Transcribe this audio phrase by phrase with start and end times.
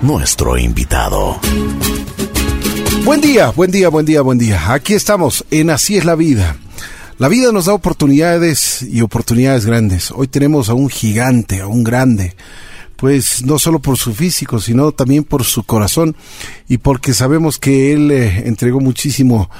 [0.00, 1.38] nuestro invitado.
[3.04, 4.72] Buen día, buen día, buen día, buen día.
[4.72, 6.56] Aquí estamos en Así es la vida.
[7.18, 10.10] La vida nos da oportunidades y oportunidades grandes.
[10.10, 12.34] Hoy tenemos a un gigante, a un grande,
[12.96, 16.16] pues no solo por su físico, sino también por su corazón
[16.66, 19.50] y porque sabemos que él eh, entregó muchísimo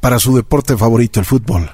[0.00, 1.70] para su deporte favorito, el fútbol.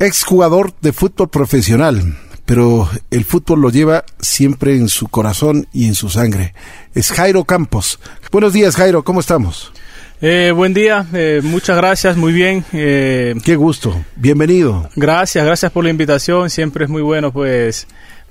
[0.00, 2.16] Ex jugador de fútbol profesional,
[2.46, 6.54] pero el fútbol lo lleva siempre en su corazón y en su sangre.
[6.94, 7.98] Es Jairo Campos.
[8.30, 9.72] Buenos días, Jairo, ¿cómo estamos?
[10.20, 12.64] Eh, buen día, eh, muchas gracias, muy bien.
[12.72, 14.88] Eh, Qué gusto, bienvenido.
[14.96, 16.50] Gracias, gracias por la invitación.
[16.50, 17.86] Siempre es muy bueno, pues,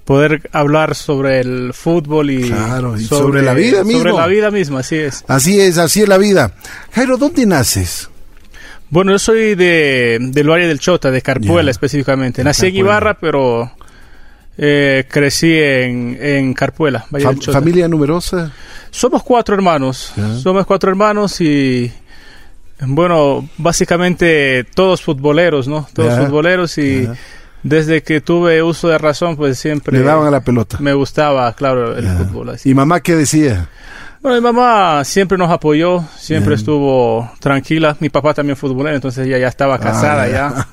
[0.05, 2.47] poder hablar sobre el fútbol y,
[3.07, 3.99] sobre, la vida misma.
[3.99, 5.23] Sobre la vida misma, así es.
[5.27, 6.55] Así es, así es la vida.
[6.93, 8.09] Jairo, ¿dónde naces?
[8.89, 12.43] Bueno, yo soy de, del Valle del Chota, de Carpuela específicamente.
[12.43, 13.71] Nací en Ibarra, pero
[14.55, 17.53] crecí en, en Carpuela, Valle del.
[17.53, 18.51] ¿Familia numerosa?
[18.91, 20.13] Somos cuatro hermanos.
[20.41, 21.91] Somos cuatro hermanos y
[22.79, 25.87] bueno, básicamente todos futboleros, ¿no?
[25.93, 27.07] Todos futboleros y
[27.63, 29.97] desde que tuve uso de razón, pues siempre...
[29.97, 30.77] Le daban a la pelota.
[30.79, 32.49] Me gustaba, claro, el fútbol.
[32.49, 32.69] Así.
[32.69, 33.69] ¿Y mamá qué decía?
[34.23, 37.97] Bueno, mi mamá siempre nos apoyó, siempre estuvo tranquila.
[37.99, 40.67] Mi papá también futbolero, entonces ella ya estaba casada ah, ya.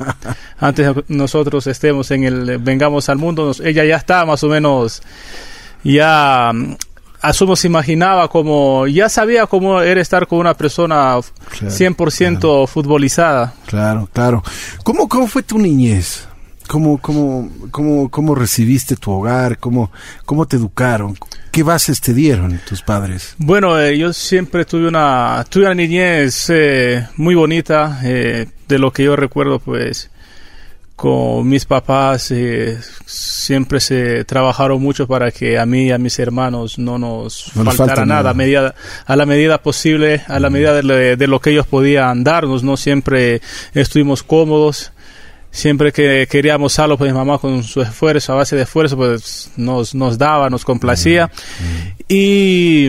[0.60, 5.02] Antes nosotros estemos en el Vengamos al Mundo, ella ya estaba más o menos
[5.82, 6.52] ya
[7.20, 13.54] asumo se imaginaba como, ya sabía cómo era estar con una persona 100% futbolizada.
[13.66, 14.44] Claro, claro.
[14.84, 16.28] ¿Cómo, ¿Cómo fue tu niñez?
[16.70, 19.58] ¿Cómo, cómo, cómo, cómo recibiste tu hogar?
[19.58, 19.90] ¿Cómo,
[20.24, 21.16] ¿Cómo te educaron?
[21.50, 23.34] ¿Qué bases te dieron tus padres?
[23.38, 28.00] Bueno, eh, yo siempre tuve una, tuve una niñez eh, muy bonita.
[28.04, 30.10] Eh, de lo que yo recuerdo, pues
[31.00, 36.18] con mis papás eh, siempre se trabajaron mucho para que a mí y a mis
[36.18, 38.74] hermanos no nos faltara nada, A, medida,
[39.06, 43.40] a la medida posible, a la medida de, lo que ellos podían darnos, no siempre
[43.72, 44.92] estuvimos cómodos.
[45.52, 49.50] Siempre que queríamos algo, pues mi mamá con su esfuerzo, a base de esfuerzo, pues
[49.56, 51.30] nos, nos daba, nos complacía.
[52.08, 52.88] Y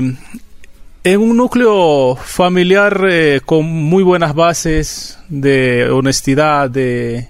[1.04, 7.28] en un núcleo familiar eh, con muy buenas bases de honestidad, de,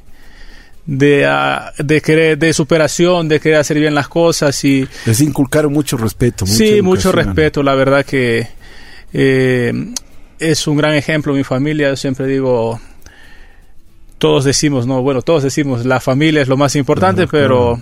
[0.86, 4.86] de, uh, de, querer, de superación, de querer hacer bien las cosas y...
[5.06, 6.46] Les inculcaron mucho respeto.
[6.46, 8.48] sí, mucho respeto, la verdad que
[9.14, 9.74] eh,
[10.40, 12.80] es un gran ejemplo mi familia, yo siempre digo,
[14.22, 17.82] todos decimos, no, bueno, todos decimos, la familia es lo más importante, pero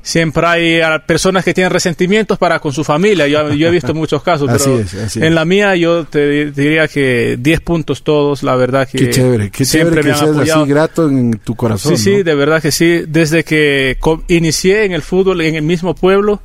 [0.00, 3.26] siempre hay personas que tienen resentimientos para con su familia.
[3.26, 4.80] Yo, he visto muchos casos, pero
[5.16, 8.96] en la mía yo te, diría que 10 puntos todos, la verdad que...
[8.96, 11.96] Qué chévere, qué chévere que seas así grato en tu corazón.
[11.96, 13.02] Sí, sí, de verdad que sí.
[13.08, 16.42] Desde que inicié en el fútbol en el mismo pueblo,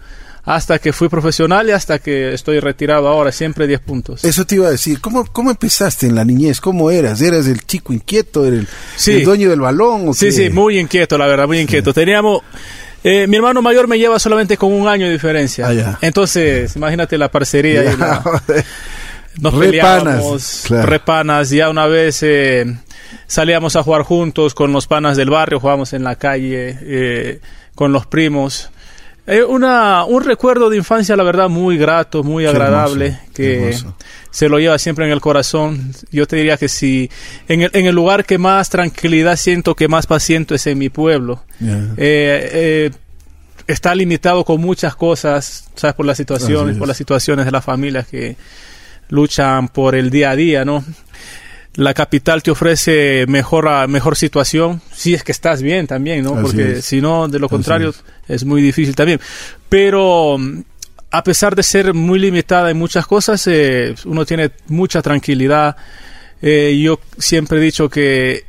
[0.48, 4.24] hasta que fui profesional y hasta que estoy retirado ahora, siempre 10 puntos.
[4.24, 6.62] Eso te iba a decir, ¿cómo, cómo empezaste en la niñez?
[6.62, 7.22] ¿Cómo eras?
[7.22, 8.46] ¿Eras el chico inquieto?
[8.46, 8.66] ¿Eres
[9.08, 10.14] el, dueño del balón?
[10.14, 11.94] sí, sí, muy inquieto, la verdad, muy inquieto.
[11.94, 12.44] Teníamos
[13.04, 15.68] eh, mi hermano mayor me lleva solamente con un año de diferencia.
[15.68, 17.84] Ah, Entonces, imagínate la parcería.
[17.84, 17.98] Y
[19.42, 21.50] nos peleábamos, repanas.
[21.50, 22.66] Ya una vez eh,
[23.28, 27.42] salíamos a jugar juntos con los panas del barrio, jugábamos en la calle eh,
[27.76, 28.72] con los primos.
[29.30, 33.76] Eh, una, un recuerdo de infancia, la verdad, muy grato, muy agradable, que
[34.32, 35.92] se lo lleva siempre en el corazón.
[36.12, 37.12] Yo te diría que si
[37.50, 40.78] en el, en el lugar que más tranquilidad siento, que más paz siento es en
[40.78, 41.44] mi pueblo.
[41.60, 42.92] Eh, eh,
[43.68, 45.96] está limitado con muchas cosas, ¿sabes?
[45.96, 48.38] Por las situaciones, por las situaciones de las familias que
[49.10, 50.86] luchan por el día a día, ¿no?
[51.78, 56.42] La capital te ofrece mejor, mejor situación, si es que estás bien también, ¿no?
[56.42, 57.94] Porque si no, de lo contrario,
[58.28, 58.44] es.
[58.46, 59.22] muy difícil también.
[59.70, 60.38] Pero
[61.12, 65.78] a pesar de ser muy limitada en muchas cosas, eh, uno tiene mucha tranquilidad.
[66.42, 68.46] Eh, yo siempre he dicho que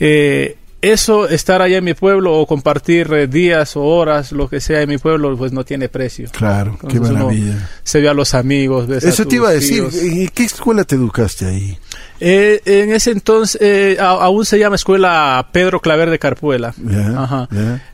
[0.00, 4.82] eh, eso, estar allá en mi pueblo o compartir días o horas, lo que sea
[4.82, 6.28] en mi pueblo, pues no tiene precio.
[6.32, 7.70] Claro, qué maravilla.
[7.84, 8.90] Se ve a los amigos.
[8.90, 11.78] Eso te iba a decir, ¿en qué escuela te educaste ahí?
[12.20, 16.74] Eh, en ese entonces eh, aún se llama Escuela Pedro Claver de Carpuela.
[17.16, 17.48] Ajá.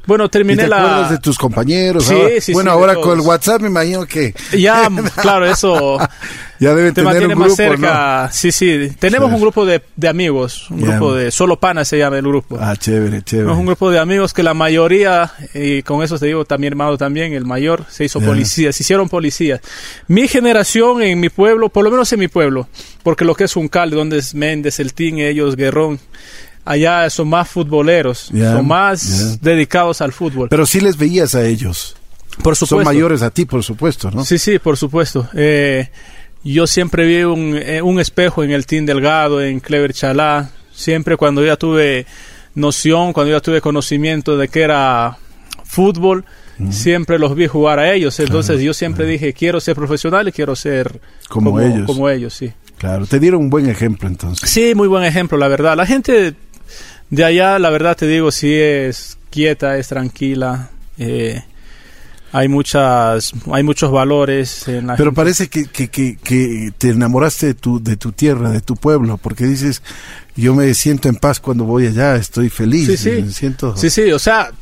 [0.06, 2.04] Bueno, terminé ¿Y te acuerdas de tus compañeros?
[2.04, 4.34] Sí, sí, bueno, ahora con el WhatsApp me imagino que...
[4.56, 4.88] Ya,
[5.22, 5.98] claro, eso...
[6.60, 8.28] ya deben te tener un grupo, más cerca.
[8.32, 8.90] Sí, sí.
[8.98, 11.30] Tenemos un grupo de, de amigos, un grupo de...
[11.30, 12.58] Solo Pana se llama el grupo.
[12.60, 13.52] Ah, chévere, chévere.
[13.52, 16.98] Es un grupo de amigos que la mayoría, y con eso te digo, también hermano
[16.98, 19.60] también, el mayor, se hizo policía, se hicieron policías.
[20.08, 22.68] Mi generación en mi pueblo, por lo menos en mi pueblo,
[23.02, 25.98] porque lo que es un cal, donde es Méndez, El Tín, ellos, Guerrón,
[26.64, 30.48] allá son más futboleros, son más dedicados al fútbol.
[30.48, 31.96] Pero sí les veías a ellos.
[32.42, 32.76] Por supuesto.
[32.76, 34.24] Son mayores a ti, por supuesto, ¿no?
[34.24, 35.28] Sí, sí, por supuesto.
[35.34, 35.88] Eh,
[36.44, 40.50] yo siempre vi un, eh, un, espejo en el Team Delgado, en Clever Chalá.
[40.72, 42.06] Siempre cuando ya tuve
[42.54, 45.18] noción, cuando ya tuve conocimiento de que era
[45.64, 46.24] fútbol,
[46.70, 48.18] siempre los vi jugar a ellos.
[48.20, 51.86] Entonces yo siempre dije, quiero ser profesional y quiero ser como, ellos.
[51.86, 52.52] Como ellos, sí.
[52.80, 54.48] Claro, te dieron un buen ejemplo entonces.
[54.48, 55.76] Sí, muy buen ejemplo, la verdad.
[55.76, 56.34] La gente
[57.10, 60.70] de allá, la verdad te digo, sí es quieta, es tranquila.
[60.96, 61.42] Eh,
[62.32, 67.54] hay muchas hay muchos valores en la pero parece que, que, que, te enamoraste de
[67.54, 69.82] tu de tu tierra de tu pueblo porque dices
[70.36, 73.90] yo me siento en paz cuando voy allá estoy feliz sí sí me siento sí
[73.90, 74.52] sí o sea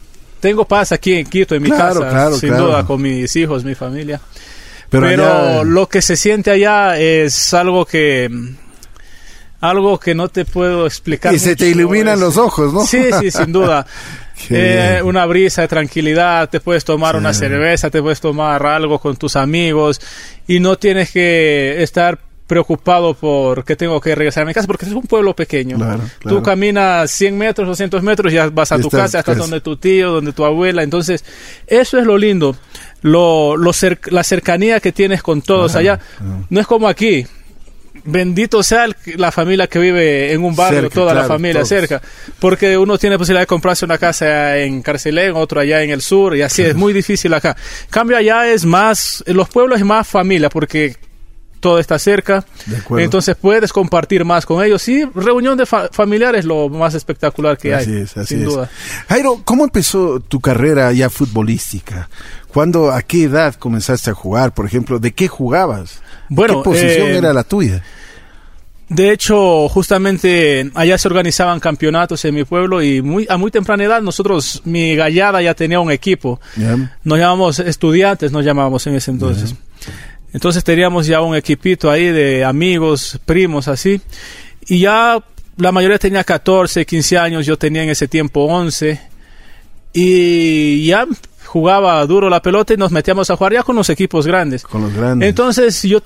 [0.41, 4.19] tengo paz aquí en Quito en mi casa sin duda con mis hijos mi familia
[4.91, 8.31] pero, lo que se siente allá es algo que
[9.61, 11.35] algo que no te puedo explicar.
[11.35, 12.85] Y se te iluminan los ojos, ¿no?
[12.85, 13.87] Sí, sí, sin duda.
[14.51, 19.17] Eh, una brisa de tranquilidad, te puedes tomar una cerveza, te puedes tomar algo con
[19.17, 20.01] tus amigos
[20.47, 24.87] y no tienes que estar preocupado por que tengo que regresar a mi casa porque
[24.87, 25.77] es un pueblo pequeño.
[26.23, 30.13] Tú caminas 100 metros, 200 metros, ya vas a tu casa, estás donde tu tío,
[30.13, 30.83] donde tu abuela.
[30.83, 31.25] Entonces,
[31.67, 32.57] eso es lo lindo,
[33.03, 33.73] lo, lo
[34.07, 35.99] la cercanía que tienes con todos allá.
[36.51, 37.27] No es como aquí,
[38.05, 38.87] bendito sea
[39.17, 42.01] la familia que vive en un barrio, toda la familia cerca,
[42.39, 46.37] porque uno tiene posibilidad de comprarse una casa en Carcelén, otro allá en el sur,
[46.37, 47.57] y así es muy difícil acá.
[47.91, 50.97] Cambio allá es más, en los pueblos es más familia, porque
[51.61, 52.45] todo está cerca,
[52.97, 54.83] entonces puedes compartir más con ellos.
[54.83, 58.71] Sí, reunión de familiares lo más espectacular que hay, sin duda.
[59.09, 62.09] Jairo, ¿cómo empezó tu carrera ya futbolística?
[62.49, 64.53] ¿Cuándo, a qué edad comenzaste a jugar?
[64.55, 66.01] Por ejemplo, ¿de qué jugabas?
[66.29, 67.83] Bueno, ¿Qué posición eh, era la tuya?
[68.89, 73.85] De hecho, justamente allá se organizaban campeonatos en mi pueblo y muy, a muy temprana
[73.85, 76.41] edad nosotros, mi gallada ya tenía un equipo.
[77.05, 79.55] Nos llamamos estudiantes, nos llamábamos en ese entonces.
[80.33, 84.01] Entonces teníamos ya un equipito ahí de amigos, primos, así.
[84.67, 85.23] Y ya
[85.57, 89.01] la mayoría tenía 14, 15 años, yo tenía en ese tiempo 11.
[89.95, 91.07] Y ya
[91.47, 94.63] jugaba duro la pelota y nos metíamos a jugar ya con los equipos grandes.
[94.63, 95.29] Con los grandes.
[95.29, 96.01] Entonces yo,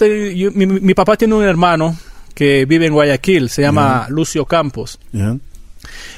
[0.54, 1.96] mi, papá tiene un hermano
[2.34, 4.98] que vive en Guayaquil, se llama Lucio Campos.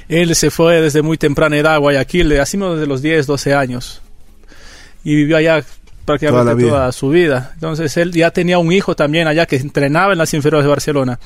[0.08, 4.02] Él se fue desde muy temprana edad a Guayaquil, así desde los 10, 12 años.
[5.02, 5.64] Y vivió allá
[6.04, 7.52] prácticamente toda, su vida.
[7.54, 11.18] Entonces él ya tenía un hijo también allá que entrenaba en las inferiores de Barcelona.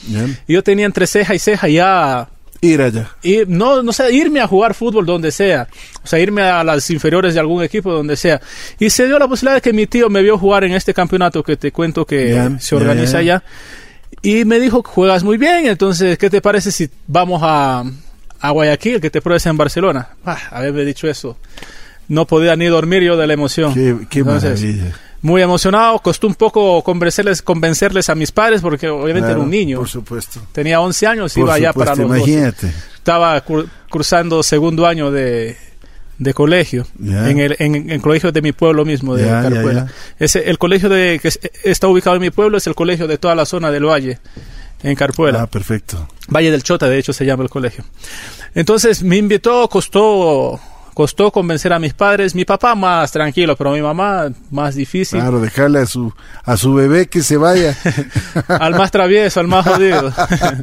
[0.46, 2.28] Y yo tenía entre ceja y ceja ya
[2.60, 3.10] Ir allá.
[3.22, 5.69] Y no, no sé, irme a jugar fútbol donde sea.
[6.02, 8.40] O sea, irme a las inferiores de algún equipo donde sea.
[8.80, 11.42] Y se dio la posibilidad de que mi tío me vio jugar en este campeonato
[11.42, 13.44] que te cuento que se organiza allá.
[14.22, 17.84] Y me dijo, juegas muy bien, entonces, ¿qué te parece si vamos a,
[18.40, 20.08] a Guayaquil, que te pruebes en Barcelona?
[20.24, 21.36] Ah, haberme dicho eso.
[22.08, 23.75] No podía ni dormir yo de la emoción.
[24.08, 24.93] Qué, maravilla.
[25.20, 29.78] Muy emocionado, costó un poco convencerles, convencerles a mis padres porque obviamente era un niño.
[29.78, 30.40] Por supuesto.
[30.52, 32.72] Tenía 11 años, iba allá para los imagínate.
[32.94, 33.43] Estaba
[33.88, 35.56] cruzando segundo año de,
[36.19, 39.87] de colegio, en, el, en, el colegio de mi pueblo mismo, de Carpuela.
[40.19, 41.31] Ese, el colegio de, que
[41.64, 44.19] está ubicado en mi pueblo es el colegio de toda la zona del valle,
[44.82, 45.43] en Carpuela.
[45.43, 46.08] Ah, perfecto.
[46.28, 47.84] Valle del Chota, de hecho, se llama el colegio.
[48.55, 50.60] Entonces me invitó, costó
[50.98, 52.34] costó convencer a mis padres.
[52.34, 55.20] Mi papá más tranquilo, pero mi mamá más difícil.
[55.20, 56.12] Claro, dejarle a su,
[56.42, 57.76] a su bebé que se vaya.
[58.48, 60.12] al más travieso, al más jodido.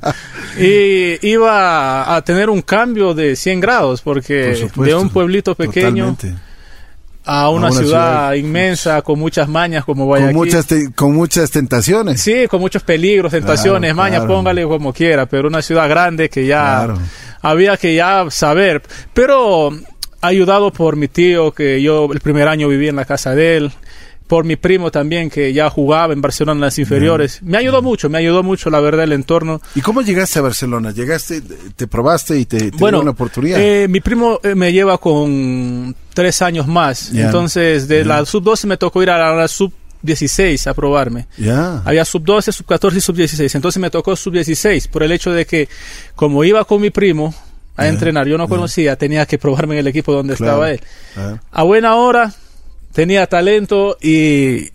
[0.59, 6.17] y iba a tener un cambio de 100 grados, porque de un pueblito pequeño...
[7.27, 10.35] A una, ciudad, inmensa con muchas mañas como Guayaquil.
[10.35, 12.21] Con muchas, con muchas tentaciones.
[12.21, 16.93] Sí, con muchos peligros, tentaciones, mañas, póngale como quiera, pero una ciudad grande que ya
[17.41, 18.83] había que ya saber.
[19.15, 19.71] Pero
[20.27, 23.71] ayudado por mi tío, que yo el primer año viví en la casa de él,
[24.27, 27.41] por mi primo también, que ya jugaba en Barcelona en las inferiores.
[27.43, 29.61] Me ayudó mucho, me ayudó mucho, la verdad, el entorno.
[29.75, 30.91] ¿Y cómo llegaste a Barcelona?
[30.91, 31.41] ¿Llegaste,
[31.75, 33.59] te probaste y te, te bueno, una oportunidad?
[33.59, 37.13] Eh, mi primo eh, me lleva con tres años más.
[37.13, 39.71] Entonces, de la sub-12 me tocó ir a la sub
[40.05, 41.27] 16 a probarme.
[41.83, 43.55] Había sub 12, sub 14 y sub 16.
[43.55, 45.67] Entonces me tocó sub 16 por el hecho de que
[46.15, 47.33] como iba con mi primo,
[47.75, 48.27] a entrenar.
[48.27, 50.81] Yo no conocía, tenía que probarme en el equipo donde estaba él.
[51.51, 52.33] A buena hora,
[52.93, 54.69] tenía talento y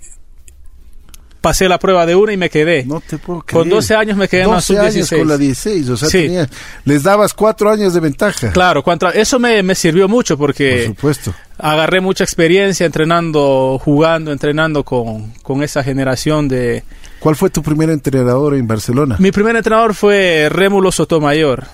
[1.41, 2.85] pasé la prueba de una y me quedé.
[2.85, 3.63] No te puedo creer.
[3.63, 5.19] Con 12 años me quedé en la sub-16.
[5.19, 6.49] con la 16, o sea,
[6.85, 8.53] les dabas cuatro años de ventaja.
[8.53, 11.35] Claro, eso me, me, sirvió mucho porque Por supuesto.
[11.59, 16.85] agarré mucha experiencia entrenando, jugando, entrenando con, con esa generación de,
[17.21, 19.17] ¿Cuál fue tu primer entrenador en Barcelona?
[19.19, 21.67] Mi primer entrenador fue Rémulo Sotomayor,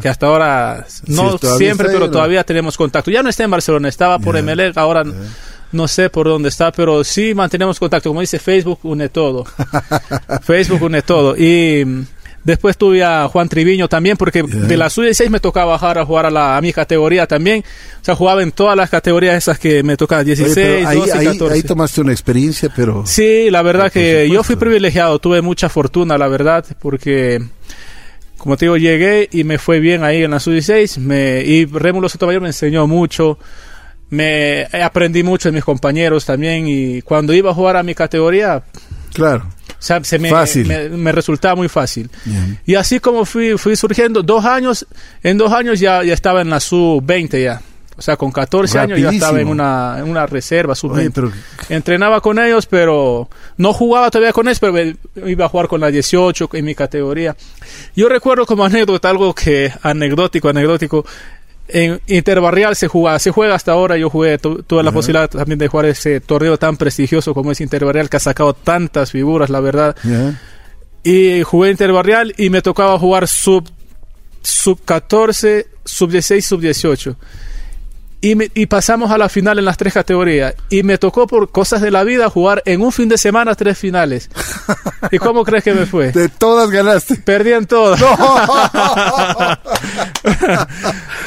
[0.00, 3.10] que hasta ahora, no siempre, pero todavía tenemos contacto.
[3.10, 4.72] Ya no está en Barcelona, estaba por yeah.
[4.76, 5.02] ahora
[5.72, 8.10] No sé por dónde está, pero sí mantenemos contacto.
[8.10, 9.44] Como dice Facebook, une todo.
[10.42, 11.34] Facebook une todo.
[11.36, 11.84] Y
[12.44, 16.26] después tuve a Juan Triviño también, porque de la sub-16 me tocaba bajar a jugar
[16.26, 17.64] a, la, a mi categoría también.
[18.00, 21.54] O sea, jugaba en todas las categorías esas que me tocaban, 16, ahí, 12, 14.
[21.54, 23.04] Ahí, tomaste una experiencia, pero...
[23.06, 27.40] Sí, la verdad que yo fui privilegiado, tuve mucha fortuna, la verdad, porque
[28.42, 30.98] como te digo, llegué y me fue bien ahí en la sub-16.
[30.98, 33.38] Me, y Rémulo Sotomayor me enseñó mucho.
[34.10, 36.66] Me aprendí mucho de mis compañeros también.
[36.66, 38.64] Y cuando iba a jugar a mi categoría.
[39.12, 39.46] Claro.
[39.78, 40.30] se me,
[40.90, 42.10] Me, resultaba muy fácil.
[42.66, 44.86] Y así como fui, fui surgiendo, dos años,
[45.22, 47.60] en dos años ya, ya estaba en la sub-20 ya.
[47.96, 51.30] O sea, con 14 años ya estaba en una, en una reserva sub pero...
[51.68, 53.28] Entrenaba con ellos, pero
[53.58, 54.78] no jugaba todavía con ellos, pero
[55.26, 57.36] iba a jugar con la 18 en mi categoría.
[57.94, 61.04] Yo recuerdo como anécdota, algo que anecdótico, anecdótico,
[61.72, 65.68] en Interbarrial se juega, se juega hasta ahora, yo jugué, tuve la posibilidad también de
[65.68, 69.96] jugar ese torneo tan prestigioso como es Interbarrial, que ha sacado tantas figuras, la verdad.
[71.02, 73.68] Y jugué Interbarrial y me tocaba jugar sub,
[74.42, 77.16] sub 14, sub 16, sub 18.
[78.24, 80.54] Y, pasamos a la final en las tres categorías.
[80.70, 83.76] Y me tocó por cosas de la vida jugar en un fin de semana tres
[83.76, 84.30] finales.
[85.10, 86.12] ¿Y cómo crees que me fue?
[86.12, 87.16] De todas ganaste.
[87.16, 88.00] Perdí en todas.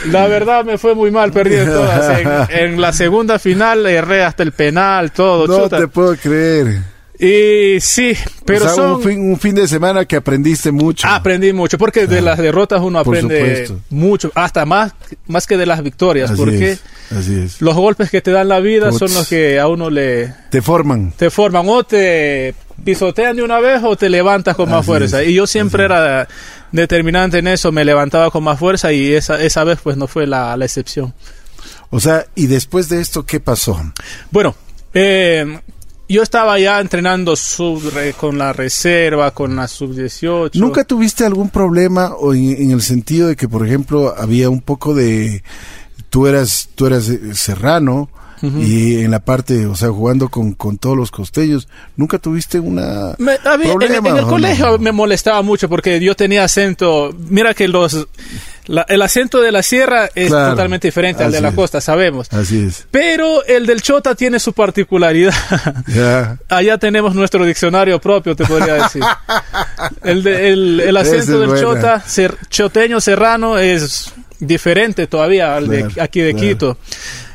[0.10, 2.22] la verdad me fue muy mal, perdí en todas.
[2.50, 5.48] En, la segunda final erré hasta el penal, todo.
[5.48, 6.95] No te puedo creer.
[7.18, 11.08] Y sí, pero un, fin, de semana que aprendiste mucho.
[11.08, 14.94] Aprendí mucho, porque de las derrotas uno aprende mucho, hasta más,
[15.28, 16.78] más que de las victorias, porque
[17.60, 20.34] los golpes que te dan la vida son los que a uno le...
[20.50, 21.14] Te forman.
[21.16, 22.54] Te forman, o te
[22.84, 25.24] pisotean de una vez o te levantas con más fuerza.
[25.24, 26.28] y yo siempre era
[26.74, 30.28] determinante en eso, me levantaba con más fuerza y esa, esa vez pues no fue
[30.28, 31.14] la, la excepción.
[31.90, 33.80] O sea, y después de esto, ¿qué pasó?
[34.32, 34.56] Bueno,
[34.94, 35.60] eh,
[36.08, 37.82] yo estaba ya entrenando sub,
[38.18, 40.52] con la reserva, con la sub-18.
[40.56, 44.94] ¿Nunca tuviste algún problema o en, el sentido de que, por ejemplo, había un poco
[44.94, 45.44] de...
[46.10, 47.10] Tú eras, tú eras
[48.42, 53.16] y en la parte, o sea, jugando con, con todos los costellos, ¿nunca tuviste una...
[53.16, 57.16] problema, en, el colegio me molestaba mucho porque yo tenía acento...
[57.30, 58.08] Mira que los
[58.68, 62.32] el acento de la sierra es totalmente diferente al de la costa, sabemos.
[62.34, 62.88] Así es.
[62.90, 65.34] Pero el del Chota tiene su particularidad.
[66.50, 69.04] Allá tenemos nuestro diccionario propio, te podría decir.
[70.04, 72.04] el, el, acento del Chota,
[72.50, 76.78] choteño serrano, es diferente todavía al de aquí de Quito.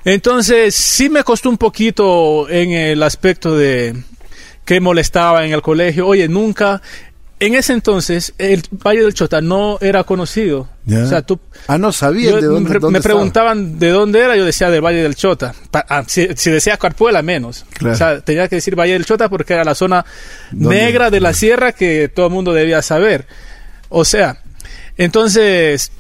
[0.05, 3.95] Entonces, sí me costó un poquito en el aspecto de
[4.65, 6.07] que molestaba en el colegio.
[6.07, 6.81] Oye, nunca
[7.41, 10.69] en ese entonces el Valle del Chota no era conocido.
[10.87, 14.69] O sea, tú, ah, no sabía de dónde, Me preguntaban de dónde era, yo decía
[14.69, 15.55] del Valle del Chota.
[15.73, 17.65] Ah, si, decía Carpuela, menos.
[17.83, 20.05] O sea, tenía que decir Valle del Chota porque era la zona
[20.53, 23.27] negra de la sierra que todo el mundo debía saber.
[23.89, 24.43] O sea,
[24.99, 25.93] entonces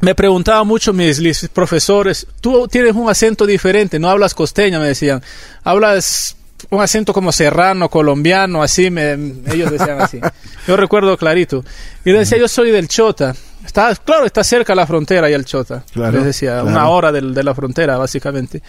[0.00, 5.22] me preguntaban mucho mis profesores, tú tienes un acento diferente, no hablas costeño, me decían,
[5.64, 6.36] hablas
[6.70, 10.20] un acento como serrano, colombiano, así, me, ellos decían así.
[10.66, 11.64] Yo recuerdo clarito.
[12.04, 13.34] Y les decía, yo soy del Chota.
[13.64, 15.84] Está, claro, está cerca la frontera y el Chota.
[15.94, 18.62] les decía, una hora de la frontera, básicamente.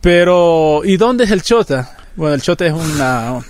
[0.00, 1.96] Pero, ¿y dónde es el Chota?
[2.16, 3.40] Bueno, el Chota es una...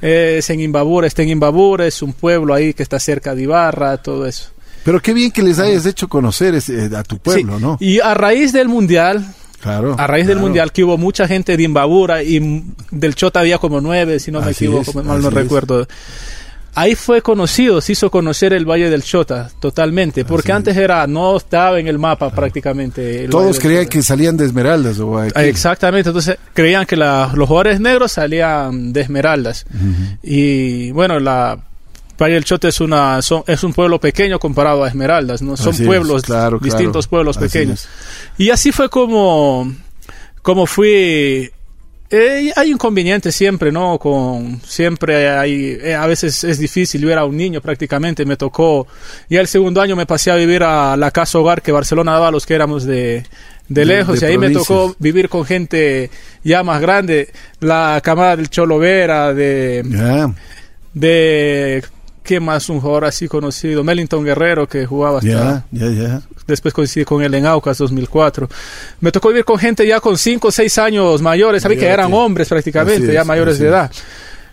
[0.00, 3.96] Es en Imbabura, está en Imbabura, es un pueblo ahí que está cerca de Ibarra,
[3.96, 4.50] todo eso.
[4.84, 7.76] Pero qué bien que les hayas hecho conocer eh, a tu pueblo, ¿no?
[7.80, 9.24] Y a raíz del Mundial,
[9.64, 13.80] a raíz del mundial que hubo mucha gente de Imbabura y del Chota había como
[13.80, 15.86] nueve, si no me equivoco, mal no recuerdo.
[16.74, 21.36] Ahí fue conocido, se hizo conocer el Valle del Chota totalmente, porque antes era no
[21.36, 23.26] estaba en el mapa prácticamente.
[23.28, 25.00] Todos creían que salían de Esmeraldas.
[25.00, 29.66] O Exactamente, entonces creían que los jugadores negros salían de Esmeraldas.
[30.22, 31.58] Y bueno, la
[32.20, 35.56] Valle del Chota es, una, es un pueblo pequeño comparado a Esmeraldas, ¿no?
[35.56, 36.24] Son pueblos,
[36.60, 37.88] distintos pueblos pequeños.
[38.36, 39.72] Y así fue como,
[40.42, 41.50] como fui
[42.10, 43.98] eh, hay inconvenientes siempre, ¿no?
[43.98, 48.24] Con siempre hay eh, a veces es difícil ver a un niño prácticamente.
[48.24, 48.86] Me tocó
[49.28, 52.28] ya el segundo año me pasé a vivir a la casa hogar que Barcelona daba
[52.28, 53.24] a los que éramos de,
[53.68, 56.10] de lejos y ahí me tocó vivir con gente
[56.42, 57.28] ya más grande,
[57.60, 60.32] la camada del Cholo Vera, de
[60.94, 61.84] de
[62.28, 63.82] ¿Qué más un jugador así conocido?
[63.82, 65.64] Mellington Guerrero, que jugaba hasta...
[66.46, 68.46] Después coincidí con él en Aucas 2004.
[69.00, 72.12] Me tocó vivir con gente ya con 5 o 6 años mayores, sabía que eran
[72.12, 73.90] hombres prácticamente, ya mayores de edad.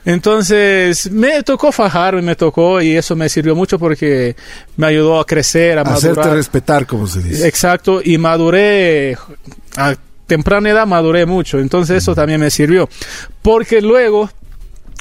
[0.05, 4.37] Entonces me tocó fajarme, me tocó y eso me sirvió mucho porque
[4.77, 7.45] me ayudó a crecer, a Hacerte respetar, como se dice.
[7.45, 9.17] Exacto, y maduré
[9.75, 9.95] a
[10.27, 12.87] temprana edad maduré mucho, entonces eso también me sirvió.
[13.41, 14.29] Porque luego,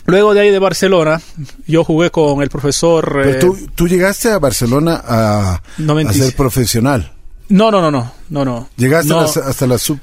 [0.06, 1.20] luego de ahí de Barcelona,
[1.66, 3.22] yo jugué con el profesor...
[3.26, 3.40] Eh,
[3.74, 5.62] tú, llegaste a Barcelona a,
[6.12, 7.12] ser profesional.
[7.48, 8.68] No, no, no, no, no, no.
[8.76, 9.98] Llegaste hasta la sub...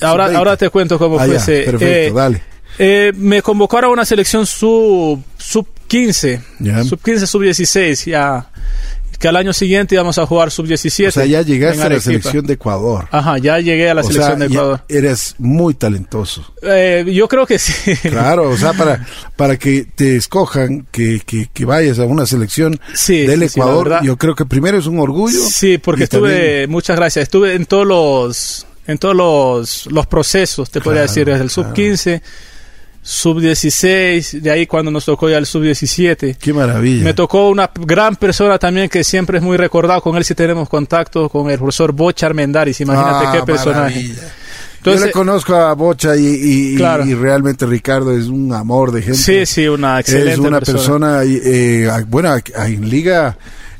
[0.00, 1.62] Ahora, ahora te cuento cómo ah, fue ese.
[1.62, 2.42] Perfecto, eh, dale.
[2.78, 6.42] Eh, me convocaron a una selección sub, sub 15,
[6.84, 8.50] sub 15, sub 16, ya
[9.18, 11.08] que al año siguiente íbamos a jugar sub-17.
[11.08, 13.08] O sea, ya llegaste a la selección de Ecuador.
[13.10, 14.80] Ajá, ya llegué a la selección de Ecuador.
[14.88, 16.52] eres muy talentoso.
[16.62, 17.94] Eh, yo creo que sí.
[18.08, 19.06] Claro, o sea, para,
[19.36, 24.44] para que te escojan, que, que, vayas a una selección del Ecuador, yo creo que
[24.44, 25.38] primero es un orgullo.
[25.48, 30.80] Sí, porque estuve, muchas gracias, estuve en todos los, en todos los, los procesos, te
[30.80, 32.22] podría decir, desde el sub-15
[33.06, 36.36] sub-16, de ahí cuando nos tocó ya el sub-17.
[36.38, 37.04] Qué maravilla.
[37.04, 40.68] Me tocó una gran persona también que siempre es muy recordado, con él si tenemos
[40.68, 44.12] contacto, con el profesor Bocha Armendaris, imagínate ah, qué personaje.
[44.82, 49.18] Yo le conozco a Bocha y, realmente Ricardo es un amor de gente.
[49.18, 53.36] Sí, sí, una excelente Es una persona, eh, bueno, en Liga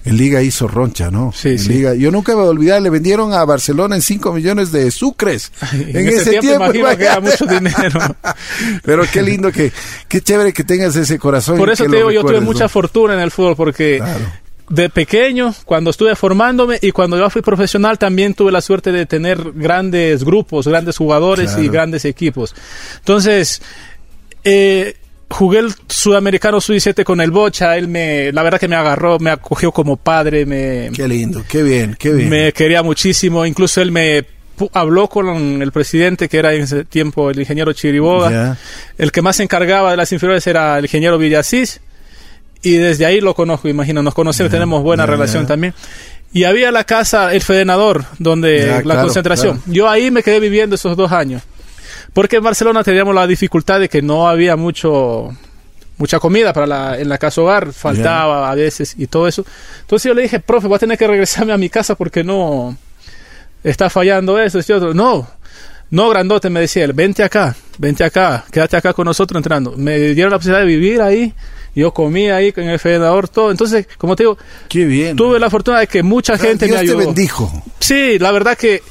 [0.07, 1.33] en Liga hizo roncha, ¿no?
[1.35, 1.69] Sí, sí.
[1.69, 1.95] Liga.
[1.95, 5.51] Yo nunca me voy a olvidar, le vendieron a Barcelona en 5 millones de sucres.
[5.73, 8.01] en, ese, tiempo, imagino que era mucho dinero.
[8.85, 9.73] Pero qué lindo que,
[10.07, 11.59] qué chévere que tengas ese corazón.
[11.59, 14.01] Por eso te digo, yo tuve mucha fortuna en el fútbol porque
[14.69, 19.07] de pequeño, cuando estuve formándome y cuando yo fui profesional, también tuve la suerte de
[19.07, 22.55] tener grandes grupos, grandes jugadores y grandes equipos.
[22.99, 23.61] Entonces,
[24.45, 24.95] eh,
[25.37, 29.31] jugué el sudamericano sub-17 con el Bocha, él me, la verdad que me agarró, me
[29.31, 30.91] acogió como padre, me...
[30.95, 32.31] Qué lindo, qué bien, qué bien.
[32.31, 34.25] Me quería muchísimo, incluso él me
[34.73, 38.57] habló con el presidente, que era en ese tiempo el ingeniero Chiriboga,
[38.97, 41.83] el que más se encargaba de las inferiores era el ingeniero Villasís,
[42.63, 45.75] y desde ahí lo conozco, imagino, nos conocemos, tenemos buena relación también.
[46.33, 49.61] Y había la casa, el Fedenador, donde la concentración.
[49.67, 51.43] Yo ahí me quedé viviendo esos dos años.
[52.17, 55.37] Porque en Barcelona teníamos la dificultad de que no había mucho
[55.99, 59.45] mucha comida para la, en la casa hogar, faltaba a veces y todo eso.
[59.83, 62.75] Entonces yo le dije, profe, voy a tener que regresarme a mi casa porque no
[63.63, 64.95] está fallando eso, y otro.
[64.95, 65.29] No,
[65.91, 69.75] no, grandote, me decía él, vente acá, vente acá, quédate acá con nosotros entrando.
[69.77, 71.35] Me dieron la posibilidad de vivir ahí,
[71.75, 73.51] yo comía ahí con el federador, todo.
[73.51, 74.39] Entonces, como te digo,
[74.71, 76.99] Qué bien, tuve la fortuna de que mucha gente me ayudó.
[76.99, 77.63] te bendijo.
[77.79, 78.83] Sí, la verdad que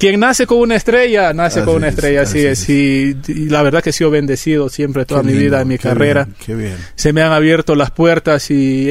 [0.00, 2.68] quien nace con una estrella, nace con una estrella, así, es.
[2.68, 3.14] Y,
[3.48, 6.26] la verdad que he sido bendecido siempre toda mi vida, en mi carrera.
[6.44, 6.76] qué bien.
[6.96, 8.88] Se me han abierto las puertas y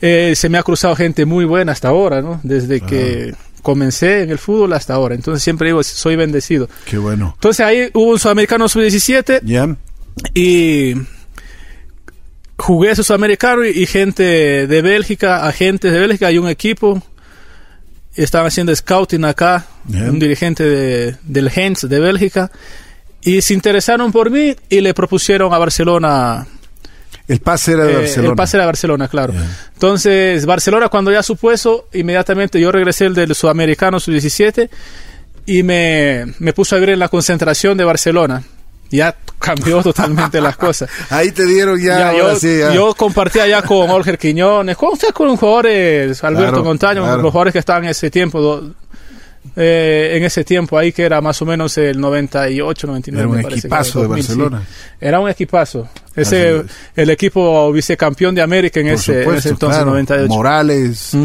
[0.00, 2.38] se me ha cruzado gente muy buena hasta ahora, ¿no?
[2.44, 5.14] Desde que comencé en el fútbol hasta ahora.
[5.14, 6.68] Entonces siempre digo, soy bendecido.
[6.84, 7.32] Qué bueno.
[7.34, 9.40] Entonces ahí hubo un sudamericano sub-17.
[9.42, 9.76] Ya.
[10.34, 10.94] Y
[12.56, 17.02] jugué ese sudamericano y, y, gente de Bélgica, agentes de Bélgica, hay un equipo
[18.22, 22.50] estaba haciendo scouting acá, un dirigente de, del Gens de Bélgica,
[23.22, 26.46] y se interesaron por mí y le propusieron a Barcelona.
[27.26, 28.30] El pase era de eh, Barcelona.
[28.30, 29.34] El pase era de Barcelona, claro.
[29.74, 34.68] Entonces, Barcelona, cuando ya supuso, inmediatamente yo regresé el del Sudamericano Sub-17
[35.46, 38.42] y me, me puso a ver en la concentración de Barcelona
[38.90, 40.90] ya cambió totalmente las cosas.
[41.10, 42.12] Ahí te dieron ya.
[42.74, 47.84] yo, compartía ya con Olger Quiñones, con, con jugadores, Alberto Montaño, los jugadores que estaban
[47.84, 48.62] en ese tiempo,
[49.56, 53.38] eh, en ese tiempo ahí que era más o menos el 98, 99.
[53.38, 54.62] Era un equipazo de Barcelona.
[55.00, 55.88] Era un equipazo.
[56.14, 56.64] Ese,
[56.96, 60.28] el equipo vicecampeón de América en, ese, entonces, 98.
[60.28, 61.16] Morales.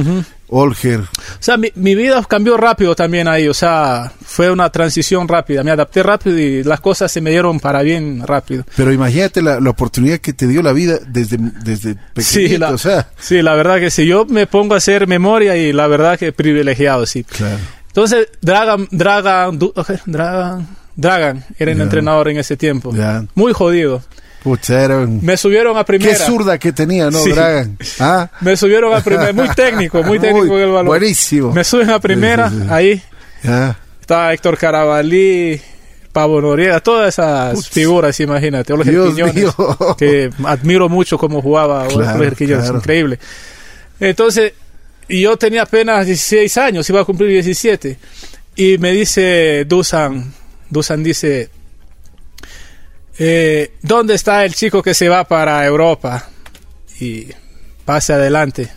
[0.53, 0.99] Olger.
[0.99, 1.07] O
[1.39, 6.03] sea, mi, vida cambió rápido también ahí, o sea, fue una transición rápida, me adapté
[6.03, 8.63] rápido y las cosas se me dieron para bien rápido.
[8.75, 12.77] Pero imagínate la, oportunidad que te dio la vida desde, desde pequeñito, sí, la, o
[12.77, 13.09] sea.
[13.19, 16.31] Sí, la verdad que sí, yo me pongo a hacer memoria y la verdad que
[16.31, 17.23] privilegiado, sí.
[17.23, 17.57] Claro.
[17.87, 19.59] Entonces, Dragan, Dragan,
[20.05, 22.93] Dragan, Dragan era el entrenador en ese tiempo.
[23.33, 24.03] Muy jodido
[25.21, 26.11] me subieron a primera.
[26.11, 27.77] Qué zurda que tenía, ¿no, Dragan?
[27.99, 28.29] ¿Ah?
[28.41, 29.33] Me subieron a primera.
[29.33, 30.87] Muy técnico, muy técnico el balón.
[30.87, 31.51] Buenísimo.
[31.53, 33.01] Me suben a primera, ahí.
[34.01, 35.61] Estaba Héctor Carabalí,
[36.11, 38.73] Pablo Noriega, todas esas figuras, imagínate.
[39.97, 42.23] que admiro mucho cómo jugaba claro,
[42.77, 43.19] increíble.
[43.99, 44.53] Entonces,
[45.07, 47.97] yo tenía apenas 16 años, iba a cumplir 17.
[48.55, 50.33] Y me dice Dusan,
[50.69, 51.49] Dusan dice,
[53.19, 56.29] eh, ¿dónde está el chico que se va para Europa?
[56.99, 57.27] Y
[57.85, 58.69] pase adelante.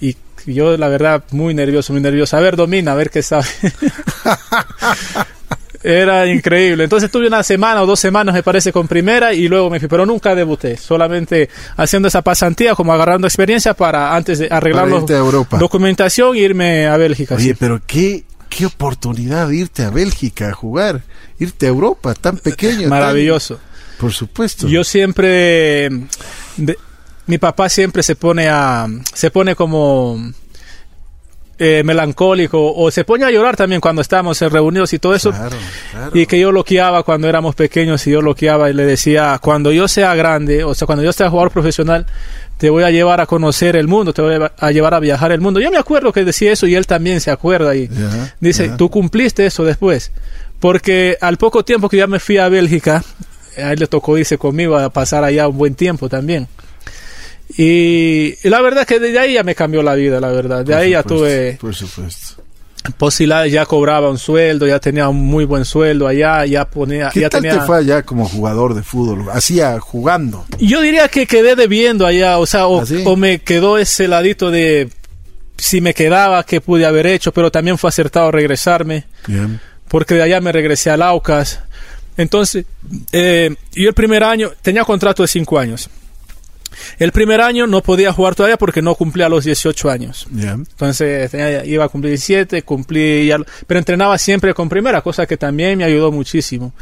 [0.00, 2.36] Y yo, la verdad, muy nervioso, muy nervioso.
[2.36, 3.46] A ver, domina, a ver qué sabe.
[5.82, 6.84] Era increíble.
[6.84, 9.88] Entonces tuve una semana o dos semanas, me parece, con primera y luego me fui,
[9.88, 10.76] pero nunca debuté.
[10.76, 16.86] Solamente haciendo esa pasantía, como agarrando experiencia para antes de arreglar la documentación e irme
[16.86, 17.36] a Bélgica.
[17.36, 21.02] Oye, pero qué qué oportunidad irte a Bélgica a jugar,
[21.38, 22.88] irte a Europa, tan pequeño.
[22.88, 23.58] Maravilloso.
[23.98, 24.68] por supuesto.
[24.68, 25.88] Yo siempre,
[27.26, 30.32] mi papá siempre se pone a, se pone como
[31.62, 35.32] eh, melancólico o se pone a llorar también cuando estábamos reunidos y todo eso.
[36.12, 39.86] Y que yo loqueaba cuando éramos pequeños y yo loqueaba y le decía, cuando yo
[39.86, 42.06] sea grande, o sea, cuando yo sea jugador profesional,
[42.60, 45.40] te voy a llevar a conocer el mundo, te voy a llevar a viajar el
[45.40, 45.60] mundo.
[45.60, 47.88] Yo me acuerdo que decía eso y él también se acuerda y
[48.38, 50.12] dice, tú cumpliste eso después.
[50.58, 53.02] Porque al poco tiempo que ya me fui a Bélgica,
[53.56, 56.48] a él le tocó irse conmigo a pasar allá un buen tiempo también.
[57.56, 60.62] Y, la verdad que desde ahí ya me cambió la vida, la verdad.
[60.62, 61.56] De ahí ya tuve...
[61.58, 62.42] Por supuesto.
[62.96, 67.10] Posibilidades, ya cobraba un sueldo, ya tenía un muy buen sueldo allá, ya ponía...
[67.12, 67.60] ¿Qué ya tal tenía...
[67.60, 69.28] te fue allá como jugador de fútbol?
[69.30, 70.46] Hacía jugando.
[70.58, 74.90] Yo diría que quedé debiendo allá, o sea, o, ¿Ah, me quedó ese ladito de
[75.58, 79.04] si me quedaba, qué pude haber hecho, pero también fue acertado regresarme.
[79.26, 79.60] Bien.
[79.88, 81.60] Porque de allá me regresé al Aucas.
[82.16, 82.64] Entonces,
[83.12, 85.90] eh, yo el primer año tenía contrato de cinco años.
[86.98, 90.26] El primer año no podía jugar todavía porque no cumplía los 18 años.
[90.32, 91.32] Entonces
[91.66, 95.84] iba a cumplir 17, cumplí, ya, pero entrenaba siempre con primera, cosa que también me
[95.84, 96.72] ayudó muchísimo.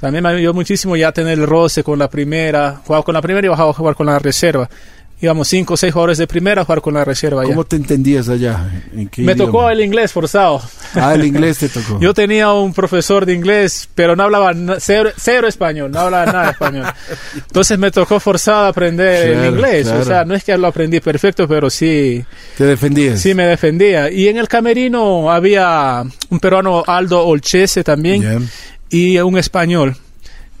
[0.00, 3.46] También me ayudó muchísimo ya tener el roce con la primera, jugaba con la primera
[3.46, 4.68] y bajaba a jugar con la reserva
[5.20, 7.42] íbamos cinco o seis jugadores de primera a jugar con la reserva.
[7.44, 8.70] ¿Cómo te entendías allá?
[9.16, 10.62] Me tocó el inglés forzado.
[10.94, 11.98] Ah, el inglés te tocó.
[12.00, 16.86] Yo tenía un profesor de inglés, pero no hablaba cero, español, no hablaba nada español.
[17.34, 19.88] Entonces me tocó forzado aprender el inglés.
[19.88, 22.24] O sea, no es que lo aprendí perfecto, pero sí.
[22.56, 23.20] ¿Te defendías?
[23.20, 24.10] Sí, me defendía.
[24.10, 28.48] Y en el camerino había un peruano, Aldo Olchese también,
[28.88, 29.96] y un español,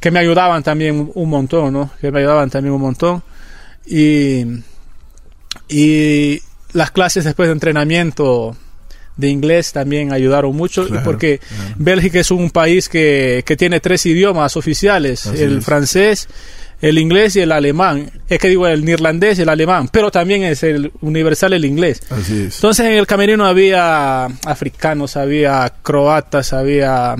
[0.00, 1.90] que me ayudaban también un montón, ¿no?
[2.00, 3.22] Que me ayudaban también un montón.
[3.88, 4.44] Y,
[5.68, 8.56] y las clases después de entrenamiento
[9.16, 11.40] de inglés también ayudaron mucho porque
[11.76, 16.28] Bélgica es un país que, que tiene tres idiomas oficiales, el francés,
[16.80, 18.10] el inglés y el alemán.
[18.28, 22.02] Es que digo el neerlandés y el alemán, pero también es el universal el inglés.
[22.10, 27.16] Entonces en el camerino había africanos, había croatas, había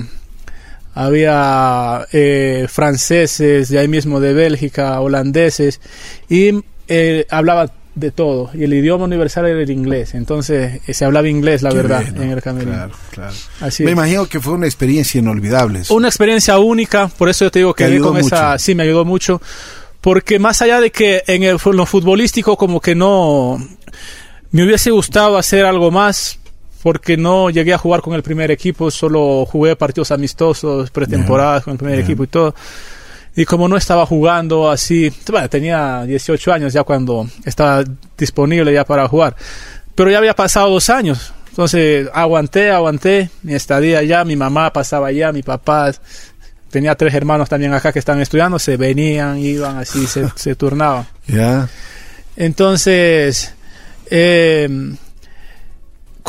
[0.99, 5.79] había eh, franceses de ahí mismo de Bélgica, holandeses,
[6.27, 8.49] y eh, hablaba de todo.
[8.53, 10.13] Y el idioma universal era el inglés.
[10.13, 12.41] Entonces eh, se hablaba inglés, la verdad, en el.
[12.41, 13.33] Claro, claro.
[13.79, 15.83] me imagino que fue una experiencia inolvidable.
[15.87, 18.59] Una experiencia única, por eso yo te digo que con esa.
[18.59, 19.41] Sí, me ayudó mucho.
[20.01, 23.57] Porque más allá de que en el, lo futbolístico, como que no.
[24.51, 26.39] Me hubiese gustado hacer algo más,
[26.81, 31.73] porque no llegué a jugar con el primer equipo, solo jugué partidos amistosos, pretemporadas con
[31.73, 32.55] el primer equipo y todo.
[33.35, 35.11] Y como no estaba jugando así,
[35.49, 37.83] tenía 18 años ya cuando estaba
[38.17, 39.35] disponible ya para jugar,
[39.95, 41.33] pero ya había pasado dos años.
[41.49, 45.91] Entonces aguanté, aguanté mi estadía allá, mi mamá pasaba allá, mi papá,
[46.69, 51.05] tenía tres hermanos también acá que estaban estudiando, se venían, iban así, se, se turnaban.
[51.27, 51.67] Ya.
[52.37, 53.53] Entonces,
[54.09, 54.69] eh,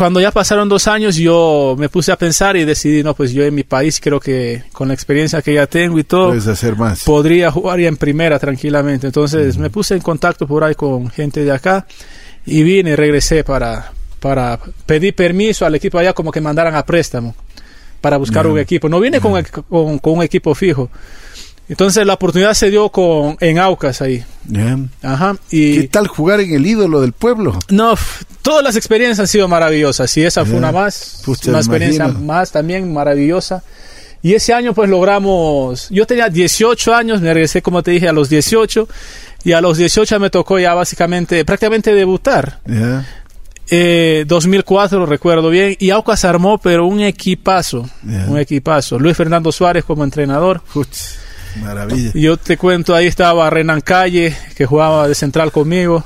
[0.01, 3.45] cuando ya pasaron dos años, yo me puse a pensar y decidí, no, pues yo
[3.45, 7.05] en mi país creo que con la experiencia que ya tengo y todo, hacer más.
[7.05, 9.09] podría jugar ya en primera tranquilamente.
[9.09, 11.87] Entonces me puse en contacto por ahí con gente de acá
[12.47, 17.35] y vine regresé para, para pedir permiso al equipo allá como que mandaran a préstamo
[18.01, 18.89] para buscar un equipo.
[18.89, 20.89] No vine con, con un equipo fijo.
[21.71, 24.25] Entonces la oportunidad se dio con en Aucas ahí.
[25.03, 25.37] Ajá.
[25.53, 27.57] Y ¿Qué tal jugar en el ídolo del pueblo?
[27.69, 27.95] No,
[28.43, 30.17] todas las experiencias han sido maravillosas.
[30.17, 33.63] Y esa fue una más, una experiencia más también maravillosa.
[34.21, 38.13] Y ese año pues logramos, yo tenía 18 años, me regresé como te dije a
[38.13, 38.89] los 18
[39.45, 42.59] y a los 18 me tocó ya básicamente, prácticamente debutar.
[43.71, 48.99] Eh, 2004 recuerdo bien y Aucas armó pero un equipazo, un equipazo.
[48.99, 50.63] Luis Fernando Suárez como entrenador.
[51.57, 52.13] Maravilla.
[52.15, 56.05] Yo te cuento, ahí estaba Renan Calle, que jugaba de central conmigo,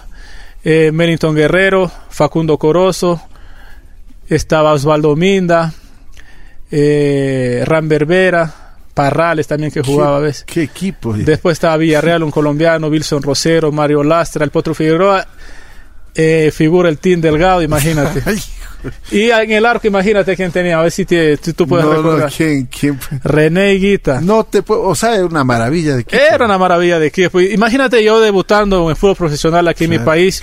[0.64, 3.20] eh, Guerrero, Facundo Corozo,
[4.28, 5.72] estaba Osvaldo Minda,
[6.70, 8.52] eh, Ram Berbera,
[8.94, 10.44] Parrales también que jugaba, ¿ves?
[10.46, 11.12] ¿Qué equipo?
[11.14, 15.26] Después estaba Villarreal, un colombiano, Wilson Rosero, Mario Lastra, el Potro Figueroa,
[16.14, 18.22] eh, figura el Team Delgado, imagínate.
[19.10, 22.32] Y en el arco, imagínate quién tenía, a ver si, tú puedes recordar.
[22.34, 22.98] ¿quién, quién?
[23.22, 24.20] René Guita.
[24.20, 26.22] No te puedo, o sea, era una maravilla de equipo.
[26.22, 27.40] Era una maravilla de equipo.
[27.40, 30.42] Imagínate yo debutando en fútbol profesional aquí en mi país.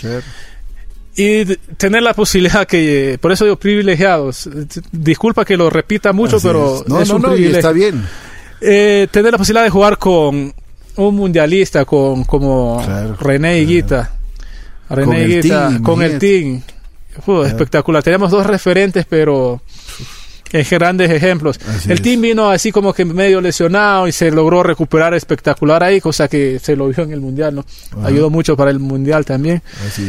[1.15, 4.49] Y tener la posibilidad que, por eso digo privilegiados,
[4.91, 8.05] disculpa que lo repita mucho, pero no, no, no, está bien.
[8.61, 10.53] Eh, tener la posibilidad de jugar con
[10.95, 12.81] un mundialista con como
[13.19, 14.11] René Guita.
[14.89, 16.61] René Guita, con el team
[17.45, 18.03] espectacular.
[18.03, 19.61] Tenemos dos referentes, pero
[20.69, 21.59] grandes ejemplos.
[21.87, 26.27] el team vino así como que medio lesionado y se logró recuperar espectacular ahí, cosa
[26.27, 27.65] que se lo vio en el Mundial, ¿no?
[28.03, 29.61] Ayudó mucho para el Mundial también.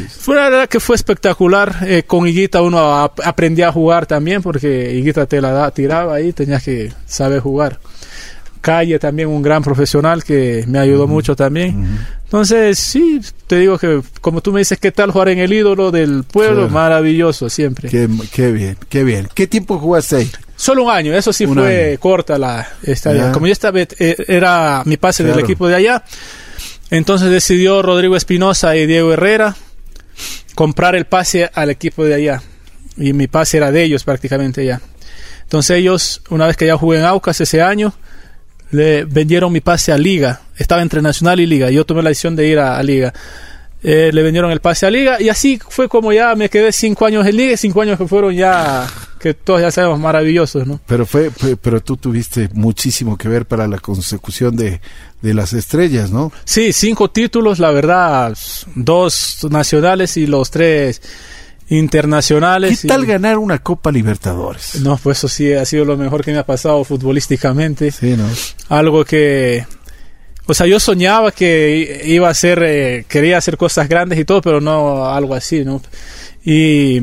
[0.09, 1.77] Fue una verdad que fue espectacular.
[1.87, 2.81] Eh, con Higuita uno
[3.25, 7.79] aprendía a jugar también, porque Higuita te la da, tiraba ahí, tenías que saber jugar.
[8.63, 11.99] Calle también un gran profesional que me ayudó mucho también.
[12.25, 15.91] Entonces, sí, te digo que como tú me dices, ¿qué tal jugar en el ídolo
[15.91, 16.71] del pueblo?
[16.71, 17.91] Maravilloso, siempre.
[17.91, 19.29] Qué, bien, qué bien.
[19.35, 20.31] ¿Qué tiempo jugaste ahí?
[20.57, 23.33] Solo un año, eso sí fue corta la estadía.
[23.33, 26.05] Como ya estaba, eh, era mi pase del equipo de allá,
[26.91, 29.57] entonces decidió Rodrigo Espinosa y Diego Herrera
[30.55, 32.43] comprar el pase al equipo de allá.
[32.97, 34.81] Y mi pase era de ellos prácticamente ya.
[35.43, 37.93] Entonces ellos, una vez que ya jugué en Aucas ese año,
[38.73, 40.41] le vendieron mi pase a Liga.
[40.57, 41.71] Estaba entre Nacional y Liga.
[41.71, 43.13] Yo tomé la decisión de ir a, Liga.
[43.83, 47.05] Eh, le vendieron el pase a Liga y así fue como ya me quedé cinco
[47.05, 48.87] años en Liga, cinco años que fueron ya
[49.21, 50.81] que todos ya sabemos maravillosos, ¿no?
[50.87, 51.31] Pero fue,
[51.61, 54.81] pero tú tuviste muchísimo que ver para la consecución de,
[55.21, 56.33] de las estrellas, ¿no?
[56.45, 58.37] Sí, cinco títulos, la verdad,
[58.75, 61.03] dos nacionales y los tres
[61.79, 62.83] internacionales.
[62.83, 64.81] ¿Qué tal ganar una Copa Libertadores?
[64.81, 67.91] No, pues eso sí ha sido lo mejor que me ha pasado futbolísticamente.
[67.91, 68.29] Sí, ¿no?
[68.69, 69.65] Algo que...
[70.47, 74.43] O sea, yo soñaba que iba a ser, eh, quería hacer cosas grandes y todo,
[74.43, 75.81] pero no algo así, ¿no?
[76.45, 77.01] Y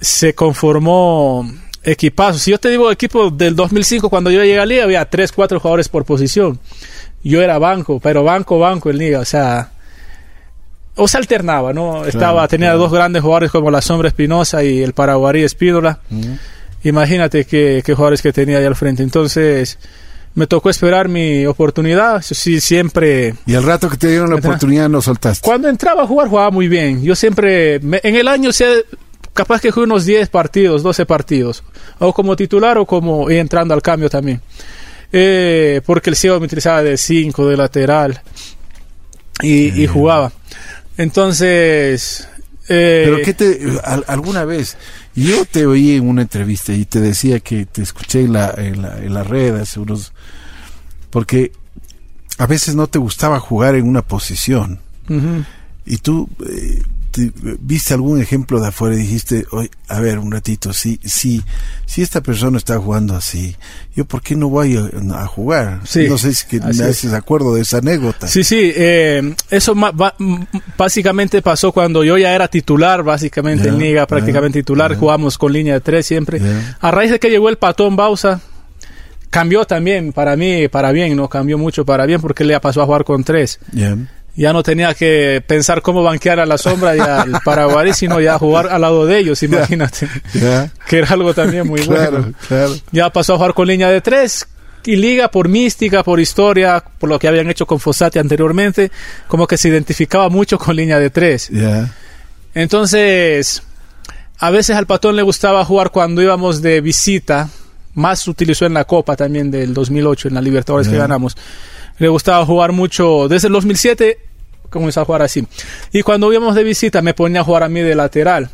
[0.00, 1.48] se conformó
[1.84, 2.38] equipazo.
[2.38, 5.60] Si yo te digo equipo del 2005, cuando yo llegué a Liga, había tres, cuatro
[5.60, 6.58] jugadores por posición.
[7.22, 9.70] Yo era banco, pero banco, banco en Liga, o sea
[10.96, 12.04] o se alternaba, ¿no?
[12.04, 16.00] Estaba, tenía dos grandes jugadores como la Sombra Espinosa y el Paraguarí Espínola.
[16.84, 19.02] Imagínate qué, jugadores que tenía ahí al frente.
[19.02, 19.78] Entonces,
[20.34, 22.20] me tocó esperar mi oportunidad.
[22.22, 23.34] Sí, siempre.
[23.46, 25.44] Y el rato que te dieron la oportunidad no soltaste.
[25.44, 27.02] Cuando entraba a jugar, jugaba muy bien.
[27.02, 28.84] Yo siempre, en el año, sé,
[29.32, 31.62] capaz que jugué unos 10 partidos, 12 partidos.
[32.00, 34.42] O como titular o como entrando al cambio también.
[35.10, 38.20] Eh, porque el ciego me utilizaba de 5, de lateral.
[39.40, 40.32] Y, y jugaba.
[40.96, 42.28] Entonces...
[42.68, 43.80] Eh, Pero que te...
[44.06, 44.76] alguna vez...
[45.14, 49.12] Yo te oí en una entrevista y te decía que te escuché en la, en
[49.12, 50.12] la, red hace unos...
[51.10, 51.52] Porque
[52.38, 54.80] a veces no te gustaba jugar en una posición.
[55.84, 56.82] Y tú eh,
[57.60, 59.46] viste algún ejemplo de afuera y dijiste,
[59.88, 61.42] a ver, un ratito, si, si,
[61.86, 63.56] si esta persona está jugando así,
[63.94, 65.80] yo por qué no voy a, jugar?
[66.08, 68.26] no sé si que me haces acuerdo de esa anécdota.
[68.26, 69.74] Sí, sí, eh, eso
[70.76, 75.74] básicamente pasó cuando yo ya era titular, básicamente en Liga, prácticamente titular, jugamos con línea
[75.74, 76.40] de tres siempre.
[76.80, 78.40] A raíz de que llegó el patón Bausa,
[79.30, 82.86] cambió también para mí, para bien, no cambió mucho para bien porque le pasó a
[82.86, 83.58] jugar con tres
[84.34, 88.38] ya no tenía que pensar cómo banquear a la sombra y al Paraguay, sino ya
[88.38, 90.08] jugar al lado de ellos, imagínate.
[90.88, 92.32] Que era algo también muy bueno.
[92.90, 94.46] Ya pasó a jugar con línea de tres
[94.84, 98.90] y liga por mística, por historia, por lo que habían hecho con Fossati anteriormente,
[99.28, 101.50] como que se identificaba mucho con línea de tres.
[102.54, 103.62] Entonces,
[104.38, 107.48] a veces al patón le gustaba jugar cuando íbamos de visita,
[107.94, 111.36] más utilizó en la Copa también del 2008, en la Libertadores que ganamos
[111.98, 113.28] le gustaba jugar mucho.
[113.28, 114.18] Desde el 2007
[114.70, 115.46] comenzó a jugar así.
[115.92, 118.50] Y cuando íbamos de visita me ponía a jugar a mí de lateral.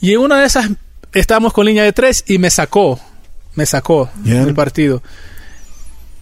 [0.00, 0.70] Y en una de esas
[1.12, 3.00] estábamos con línea de tres y me sacó.
[3.54, 5.02] Me sacó del partido.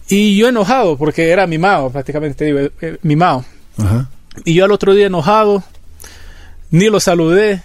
[0.07, 3.45] Y yo enojado, porque era mimado, prácticamente digo, eh, mimado.
[4.43, 5.63] Y yo al otro día enojado,
[6.71, 7.61] ni lo saludé,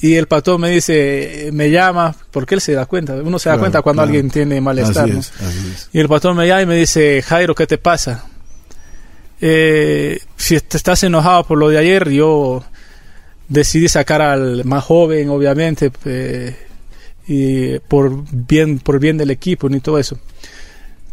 [0.00, 3.58] y el patrón me dice, me llama, porque él se da cuenta, uno se da
[3.58, 5.08] cuenta cuando alguien tiene malestar.
[5.92, 8.24] Y el patrón me llama y me dice, Jairo, ¿qué te pasa?
[9.40, 12.64] Eh, si te estás enojado por lo de ayer, yo
[13.48, 16.56] decidí sacar al más joven, obviamente, eh,
[17.26, 20.18] y por bien, por bien del equipo, ni todo eso.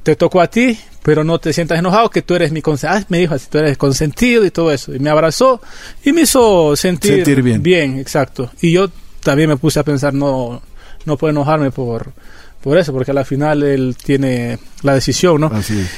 [0.06, 3.02] Te tocó a ti, pero no te sientas enojado que tú eres mi consentido.
[3.02, 4.94] Ah, me dijo así, tú eres consentido y todo eso.
[4.94, 5.60] Y me abrazó
[6.04, 7.64] y me hizo sentir, bien.
[7.64, 8.52] Bien, exacto.
[8.62, 8.92] Y yo
[9.24, 10.62] también me puse a pensar, no,
[11.06, 12.14] no puedo enojarme por,
[12.62, 15.48] por eso, porque al final él tiene la decisión, ¿no?
[15.48, 15.90] Así es.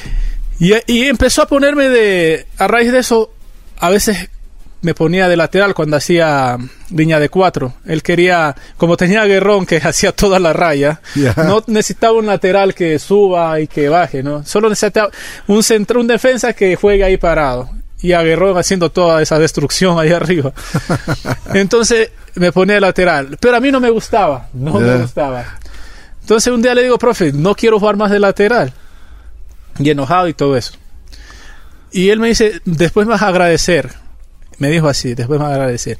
[0.58, 3.34] Y, y empezó a ponerme de, a raíz de eso,
[3.78, 4.30] a veces
[4.81, 6.57] me ponía de lateral cuando hacía
[6.91, 7.73] línea de cuatro.
[7.85, 11.01] Él quería, como tenía Guerrón que hacía toda la raya,
[11.37, 14.45] no necesitaba un lateral que suba y que baje, ¿no?
[14.45, 15.09] Solo necesitaba
[15.47, 17.69] un centro, un defensa que juegue ahí parado.
[17.99, 20.53] Y a Guerrón haciendo toda esa destrucción ahí arriba.
[21.53, 23.37] Entonces me ponía de lateral.
[23.39, 25.43] Pero a mí no me gustaba, no me gustaba.
[26.21, 28.71] Entonces un día le digo, profe, no quiero jugar más de lateral.
[29.79, 30.73] Y enojado y todo eso.
[31.91, 33.91] Y él me dice, después me vas a agradecer
[34.60, 35.98] me dijo así, después me va a agradecer.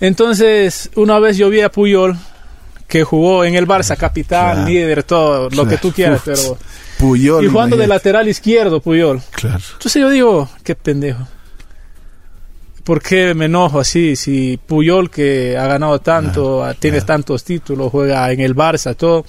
[0.00, 2.16] Entonces, una vez yo vi a Puyol
[2.88, 6.58] que jugó en el Barça, capitán, líder, todo lo que tú quieras, pero...
[6.98, 7.44] Puyol.
[7.44, 9.22] Y jugando de lateral izquierdo, Puyol.
[9.30, 9.62] Claro.
[9.72, 11.26] Entonces yo digo, qué pendejo.
[12.84, 14.16] ¿Por qué me enojo así?
[14.16, 19.24] Si Puyol, que ha ganado tanto, tiene tantos títulos, juega en el Barça, todo,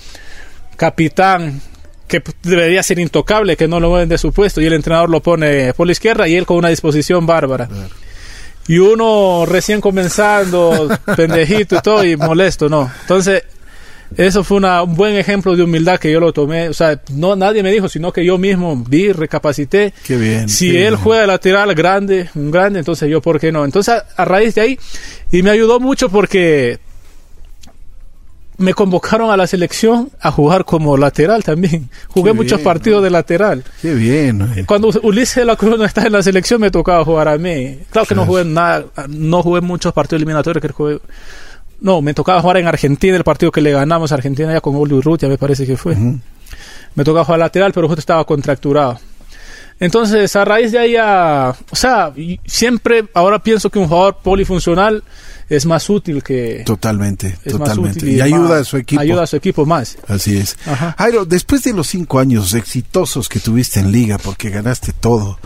[0.76, 1.62] capitán,
[2.08, 5.22] que debería ser intocable, que no lo mueven de su puesto, y el entrenador lo
[5.22, 7.70] pone por la izquierda y él con una disposición bárbara.
[8.68, 12.92] Y uno recién comenzando, pendejito y todo, y molesto, ¿no?
[13.02, 13.44] Entonces,
[14.18, 16.70] eso fue un buen ejemplo de humildad que yo lo tomé.
[16.70, 19.94] O sea, no nadie me dijo, sino que yo mismo vi, recapacité.
[20.06, 20.50] Qué bien.
[20.50, 23.64] Si él juega lateral grande, un grande, entonces yo, ¿por qué no?
[23.64, 24.80] Entonces, a raíz de ahí,
[25.32, 26.80] y me ayudó mucho porque
[28.62, 31.90] me convocaron a la selección a jugar como lateral también.
[32.08, 33.64] Jugué muchos partidos de lateral.
[33.82, 34.66] Qué bien.
[34.66, 37.80] Cuando Ulises de la Cruz no estaba en la selección me tocaba jugar a mí.
[37.90, 41.00] Claro que no jugué nada, no jugué muchos partidos eliminatorios que jugué.
[41.82, 44.76] No, me tocaba jugar en Argentina, el partido que le ganamos a Argentina ya con
[44.76, 45.98] Oli Urrutia, me parece que fue.
[46.96, 49.00] Me tocaba jugar lateral, pero justo estaba contracturado.
[49.82, 52.14] Entonces, a raíz de ahí, o sea,
[52.46, 55.04] siempre ahora pienso que un jugador polifuncional
[55.50, 56.62] es más útil que...
[56.64, 58.10] Totalmente, totalmente.
[58.10, 59.02] y, ayuda a su equipo.
[59.02, 59.98] Ayuda a su equipo más.
[60.08, 60.56] Así es.
[60.98, 65.40] Jairo, después de los cinco años exitosos que tuviste en liga, porque ganaste todo,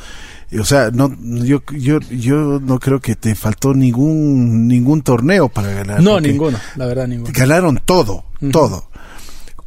[0.60, 5.72] o sea, no, yo, yo, yo no creo que te faltó ningún, ningún torneo para
[5.72, 6.04] ganar.
[6.04, 7.32] No, ninguno, la verdad, ninguno.
[7.34, 8.90] Ganaron todo, todo.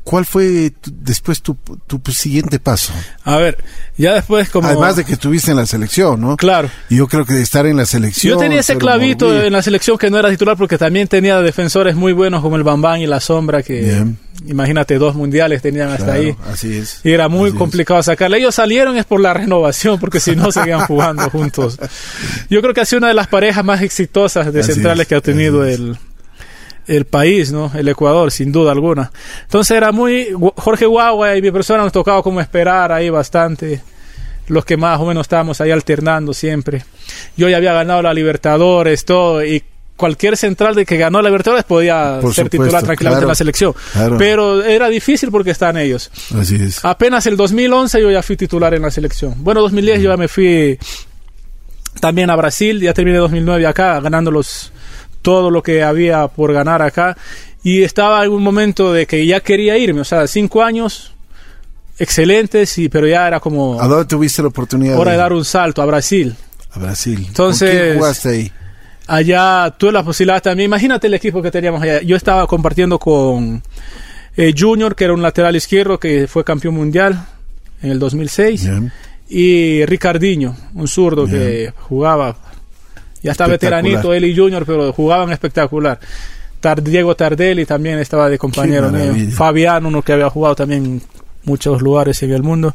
[0.08, 1.54] ¿Cuál fue después tu,
[1.86, 2.94] tu, siguiente paso?
[3.24, 3.62] A ver,
[3.98, 4.66] ya después como...
[4.66, 6.34] Además de que estuviste en la selección, ¿no?
[6.38, 6.70] Claro.
[6.88, 8.32] Y yo creo que de estar en la selección...
[8.32, 11.94] Yo tenía ese clavito en la selección que no era titular porque también tenía defensores
[11.94, 14.02] muy buenos como el Bambán y la Sombra que...
[14.46, 16.34] Imagínate, dos mundiales tenían hasta ahí.
[16.50, 17.00] Así es.
[17.04, 18.38] Y era muy complicado sacarle.
[18.38, 21.78] Ellos salieron es por la renovación, porque si no seguían jugando juntos.
[22.48, 25.20] Yo creo que ha sido una de las parejas más exitosas de centrales que ha
[25.20, 25.98] tenido el,
[26.88, 27.70] el país, ¿no?
[27.74, 29.12] El Ecuador, sin duda alguna.
[29.42, 30.28] Entonces era muy...
[30.56, 33.80] Jorge Guagua y mi persona nos tocaba como esperar ahí bastante.
[34.48, 36.84] Los que más o menos estábamos ahí alternando siempre.
[37.36, 39.62] Yo ya había ganado la Libertadores, todo, y
[39.96, 43.74] cualquier central de que ganó la Libertadores podía ser titular tranquilamente en la selección.
[44.16, 46.10] Pero era difícil porque están ellos.
[46.34, 46.82] Así es.
[46.84, 49.34] Apenas el 2011 yo ya fui titular en la selección.
[49.38, 50.78] Bueno, 2010 yo ya me fui
[52.00, 54.72] también a Brasil, ya terminé 2009 acá ganando los
[55.28, 57.14] todo lo que había por ganar acá.
[57.62, 61.12] Y estaba en un momento de que ya quería irme, o sea, cinco años
[61.98, 63.78] excelentes, y, pero ya era como...
[63.78, 64.98] ¿A dónde tuviste la oportunidad?
[64.98, 66.34] Hora de, dar un salto, a Brasil.
[66.70, 67.26] A Brasil.
[67.28, 67.94] Entonces...
[67.98, 68.52] jugaste ahí?
[69.06, 70.70] Allá tuve la posibilidad también.
[70.70, 72.00] Imagínate el equipo que teníamos allá.
[72.00, 73.62] Yo estaba compartiendo con
[74.34, 77.22] eh, Junior, que era un lateral izquierdo que fue campeón mundial
[77.82, 78.66] en el 2006.
[79.28, 82.34] Y Ricardinho, un zurdo que jugaba
[83.22, 85.98] ya está veteranito él y Junior, pero jugaban espectacular.
[86.82, 89.30] Diego Tardelli también estaba de compañero mío.
[89.32, 91.02] Fabián, uno que había jugado también en
[91.44, 92.74] muchos lugares en el mundo.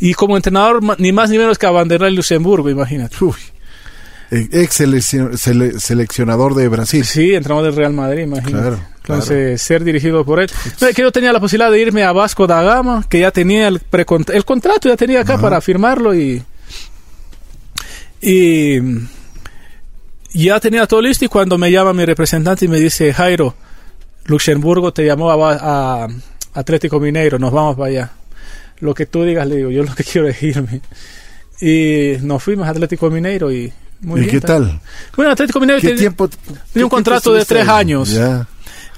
[0.00, 3.16] Y como entrenador, ni más ni menos que a Vanderlei Luxemburgo, imagínate.
[4.30, 4.82] Eh, ex
[5.76, 7.04] seleccionador de Brasil.
[7.04, 8.78] Sí, entrenador del Real Madrid, imagínate.
[8.98, 10.50] Entonces, ser dirigido por él.
[10.94, 13.80] que yo tenía la posibilidad de irme a Vasco da Gama, que ya tenía el,
[14.32, 16.42] el contrato, ya tenía acá para firmarlo y.
[18.20, 18.80] Y
[20.34, 23.54] ya tenía todo listo y cuando me llama mi representante y me dice, Jairo,
[24.26, 26.08] Luxemburgo te llamó a,
[26.54, 28.10] Atlético Mineiro, nos vamos para allá.
[28.80, 30.80] Lo que tú digas, le digo, yo lo que quiero es irme.
[31.60, 34.80] Y nos fuimos a Atlético Mineiro y muy ¿Y qué tal?
[35.16, 36.28] Bueno, Atlético Mineiro ¿Qué tiempo,
[36.72, 38.14] tenía un contrato de tres años.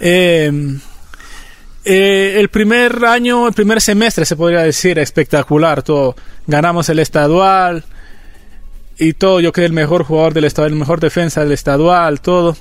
[0.00, 0.50] Eh,
[1.84, 6.16] eh, el primer año, el primer semestre se podría decir espectacular, todo.
[6.46, 7.84] Ganamos el estadual,
[8.98, 9.40] y todo.
[9.40, 12.56] Yo quedé el mejor jugador del estado, el mejor defensa del estadual, todo.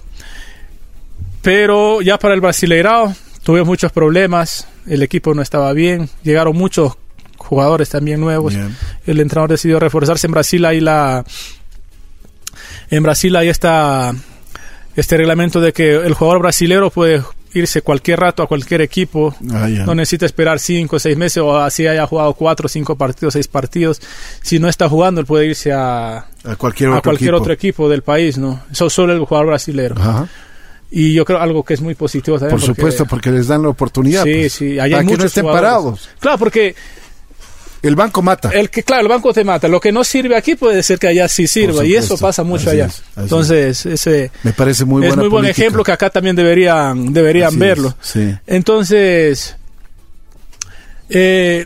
[1.42, 6.94] Pero ya para el Brasileirao tuve muchos problemas, el equipo no estaba bien, llegaron muchos
[7.38, 8.56] jugadores también nuevos.
[9.06, 11.24] El entrenador decidió reforzarse en Brasil ahí la
[12.90, 14.14] en Brasil hay está
[14.96, 17.22] este reglamento de que el jugador brasilero puede
[17.56, 19.36] irse cualquier rato a cualquier equipo.
[19.52, 23.34] Ah, no necesita esperar cinco o seis meses o así haya jugado cuatro, cinco partidos,
[23.34, 24.02] seis partidos.
[24.42, 27.42] Si no está jugando, él puede irse a, a cualquier, otro, cualquier equipo.
[27.42, 28.62] otro equipo del país, ¿no?
[28.72, 29.96] Eso solo el jugador brasilero.
[30.92, 32.60] Y yo creo algo que es muy positivo también.
[32.60, 34.24] Por supuesto, porque les dan la oportunidad.
[34.24, 34.80] Sí, pues, sí.
[34.80, 36.10] Hay para que no estén parados.
[36.20, 36.76] Claro, porque
[37.88, 38.50] el banco mata.
[38.50, 39.68] El que, claro, el banco te mata.
[39.68, 41.86] Lo que no sirve aquí puede ser que allá sí sirva.
[41.86, 42.90] y eso pasa mucho allá.
[43.16, 47.96] Entonces, ese me parece muy es muy buen ejemplo que acá también deberían, deberían verlo.
[48.48, 49.56] Entonces,
[51.10, 51.66] eh,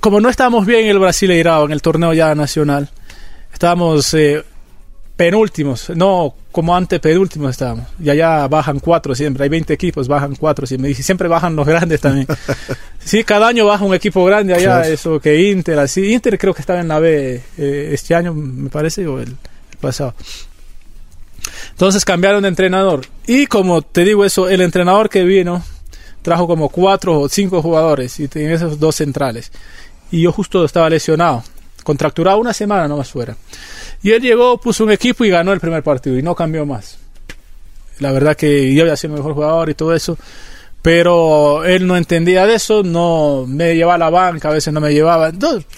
[0.00, 2.90] como no estábamos bien en el Brasileirao, en el torneo ya nacional,
[3.52, 4.42] estábamos eh,
[5.16, 7.86] penúltimos, no como ante penúltimo estábamos.
[8.00, 9.44] Y allá bajan cuatro siempre.
[9.44, 10.66] Hay 20 equipos, bajan cuatro.
[10.70, 12.26] Y me dice, siempre bajan los grandes también.
[13.04, 14.86] sí, cada año baja un equipo grande allá.
[14.86, 16.12] Eso que Inter, así.
[16.12, 19.36] Inter creo que estaba en la B eh, este año, me parece, o el,
[19.80, 20.14] pasado.
[21.70, 23.06] Entonces cambiaron de entrenador.
[23.26, 25.62] Y como te digo eso, el entrenador que vino
[26.22, 29.50] trajo como cuatro o cinco jugadores y tenía esos dos centrales.
[30.10, 31.42] Y yo justo estaba lesionado,
[31.82, 33.36] contracturado una semana nomás fuera.
[34.02, 36.98] Y él llegó, puso un equipo y ganó el primer partido y no cambió más.
[38.00, 40.18] La verdad que yo había sido el mejor jugador y todo eso,
[40.82, 44.80] pero él no entendía de eso, no me llevaba a la banca, a veces no
[44.80, 45.30] me llevaba.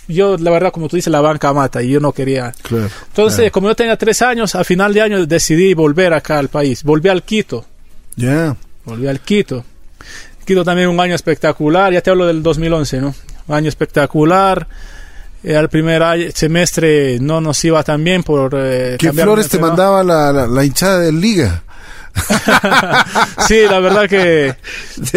[0.08, 2.54] yo, la verdad, como tú dices, la banca mata y yo no quería.
[3.08, 6.82] Entonces, como yo tenía tres años, a final de año decidí volver acá al país.
[6.82, 7.66] Volví al Quito.
[8.16, 8.56] Ya.
[8.86, 9.64] Volví al Quito.
[10.46, 13.14] Quito también un año espectacular, ya te hablo del 2011, ¿no?
[13.46, 14.66] Un año espectacular
[15.44, 18.54] eh, al primer semestre no nos iba tan bien por...
[18.56, 21.63] Eh, ¿Qué flores te mandaba la, la, hinchada de Liga?
[23.48, 24.54] sí, la verdad que...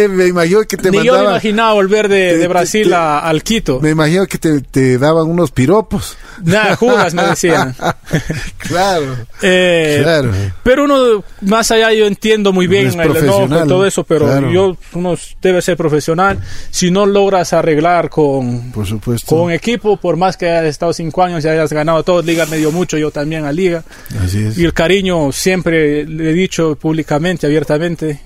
[0.08, 3.80] me imagino que te Ni yo me imaginaba volver de, de Brasil a, al Quito.
[3.80, 6.18] Me imagino que te, te daban unos piropos.
[6.44, 7.76] Nada, Judas me decían.
[8.58, 10.32] claro, eh, claro.
[10.64, 14.78] Pero uno, más allá, yo entiendo muy bien el enojo y todo eso, pero yo,
[14.94, 16.40] uno debe ser profesional.
[16.70, 19.36] Si no logras arreglar con, por supuesto.
[19.36, 22.58] con equipo, por más que hayas estado cinco años y hayas ganado todo, Liga me
[22.58, 23.84] dio mucho, yo también a Liga.
[24.24, 24.58] Así es.
[24.58, 28.22] Y el cariño, siempre le he dicho públicamente, abiertamente,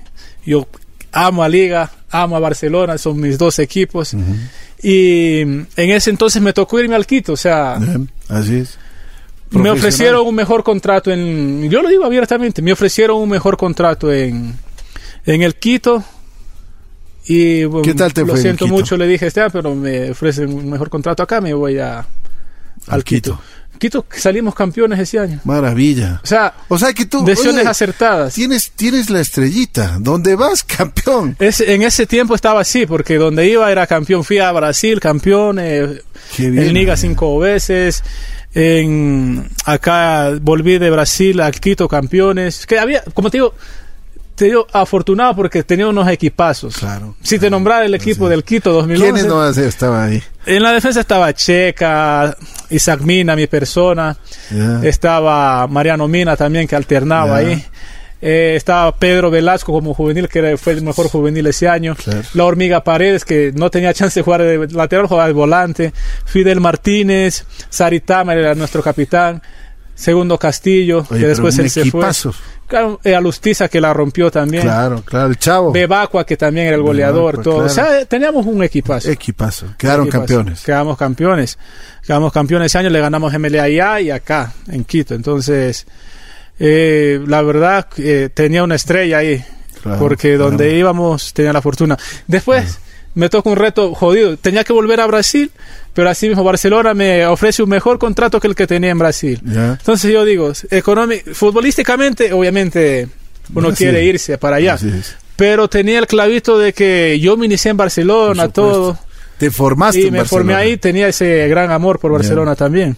[0.46, 0.68] yo
[1.10, 4.14] amo a Liga, amo a Barcelona, son mis dos equipos.
[4.80, 7.80] Y en ese entonces me tocó irme al Quito, o sea...
[8.28, 8.78] así es.
[9.50, 11.68] Me ofrecieron un mejor contrato en...
[11.68, 14.56] Yo lo digo abiertamente, me ofrecieron un mejor contrato en,
[15.26, 16.04] en el Quito.
[17.26, 20.88] Y ¿Qué tal te lo siento mucho, le dije, este, pero me ofrecen un mejor
[20.88, 22.06] contrato acá, me voy a,
[22.86, 23.32] al, Quito.
[23.32, 23.51] Quito
[24.10, 25.40] salimos campeones ese año.
[25.44, 26.20] Maravilla.
[26.22, 28.34] O sea, o sea que tú decisiones acertadas.
[28.34, 31.36] Tienes tienes la estrellita, donde vas campeón.
[31.38, 34.24] en ese tiempo estaba así, porque donde iba era campeón.
[34.24, 36.02] Fui a Brasil, campeón, eh,
[36.38, 38.02] en Liga cinco veces.
[38.54, 42.66] En acá volví de Brasil a Quito campeones.
[42.66, 43.54] Que había, como te digo,
[44.34, 46.76] te digo afortunado porque tenía unos equipazos.
[46.76, 47.14] Claro.
[47.22, 49.12] Si te nombrara el equipo del Quito 2011.
[49.12, 50.22] ¿Quiénes no estaban ahí?
[50.46, 52.36] En la defensa estaba Checa,
[52.70, 54.16] Isaac Mina, mi persona.
[54.82, 57.64] Estaba Mariano Mina también que alternaba ahí.
[58.24, 61.96] Eh, estaba Pedro Velasco como juvenil, que fue el mejor juvenil ese año.
[62.34, 65.92] La Hormiga Paredes, que no tenía chance de jugar de lateral, jugaba de volante.
[66.24, 69.42] Fidel Martínez, Saritama era nuestro capitán.
[69.94, 72.06] Segundo Castillo, que después él se fue.
[72.72, 74.62] Claro, eh, Alustiza que la rompió también.
[74.62, 75.72] Claro, claro, el chavo.
[75.72, 77.66] Bebacua que también era el goleador, todo.
[77.66, 79.10] O sea, teníamos un equipazo.
[79.10, 79.66] Equipazo.
[79.76, 80.62] Quedaron campeones.
[80.62, 81.58] Quedamos campeones.
[82.02, 85.14] Quedamos campeones ese año, le ganamos MLA allá y acá, en Quito.
[85.14, 85.86] Entonces,
[86.58, 89.44] eh, la verdad, eh, tenía una estrella ahí.
[89.98, 91.98] porque donde íbamos tenía la fortuna.
[92.26, 92.78] Después
[93.14, 94.36] me tocó un reto jodido.
[94.36, 95.50] Tenía que volver a Brasil,
[95.92, 99.40] pero así mismo Barcelona me ofrece un mejor contrato que el que tenía en Brasil.
[99.44, 100.52] Entonces yo digo,
[101.32, 103.08] futbolísticamente, obviamente
[103.54, 104.78] uno quiere irse para allá.
[105.36, 108.98] Pero tenía el clavito de que yo me inicié en Barcelona, todo.
[109.38, 112.96] Te formaste y me formé ahí, tenía ese gran amor por Barcelona también.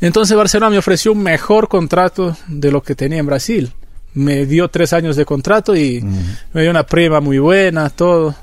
[0.00, 3.72] Entonces Barcelona me ofreció un mejor contrato de lo que tenía en Brasil.
[4.14, 6.02] Me dio tres años de contrato y
[6.52, 8.34] me dio una prima muy buena, todo.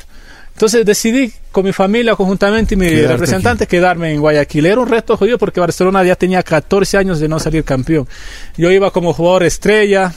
[0.55, 4.65] Entonces decidí con mi familia conjuntamente y mi representante quedarme en Guayaquil.
[4.65, 8.07] Era un reto jodido porque Barcelona ya tenía 14 años de no salir campeón.
[8.55, 10.13] Yo iba como jugador estrella.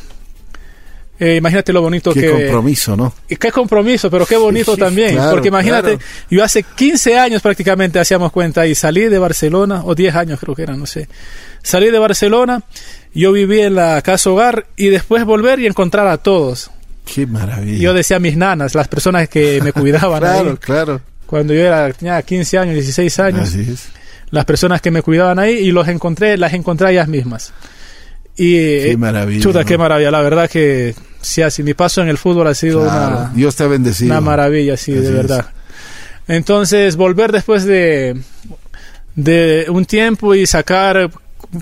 [1.19, 2.21] Eh, imagínate lo bonito que...
[2.21, 3.13] Qué compromiso, ¿no?
[3.29, 5.19] Y qué compromiso, pero qué bonito también.
[5.29, 5.99] porque imagínate,
[6.31, 10.55] yo hace 15 años prácticamente hacíamos cuenta y salí de Barcelona, o 10 años creo
[10.55, 11.09] que era, no sé.
[11.65, 12.63] Salí de Barcelona,
[13.13, 16.71] yo viví en la casa hogar y después volver y encontrar a todos
[17.13, 17.79] Qué maravilla.
[17.79, 20.21] Yo decía a mis nanas, las personas que me cuidaban.
[20.21, 21.01] claro, claro.
[21.27, 23.49] Cuando yo era, tenía 15 años, 16 años.
[23.49, 23.89] Así es.
[24.31, 27.53] Las personas que me cuidaban ahí y los encontré, las encontré a ellas mismas.
[28.37, 29.43] Y, qué maravilla.
[29.43, 30.11] Chuta, qué maravilla.
[30.11, 33.33] La verdad que, sí, así mi paso en el fútbol ha sido una.
[33.35, 34.11] Dios te ha bendecido.
[34.11, 35.51] Una maravilla, sí, de verdad.
[36.29, 38.17] Entonces, volver después de,
[39.17, 41.11] de un tiempo y sacar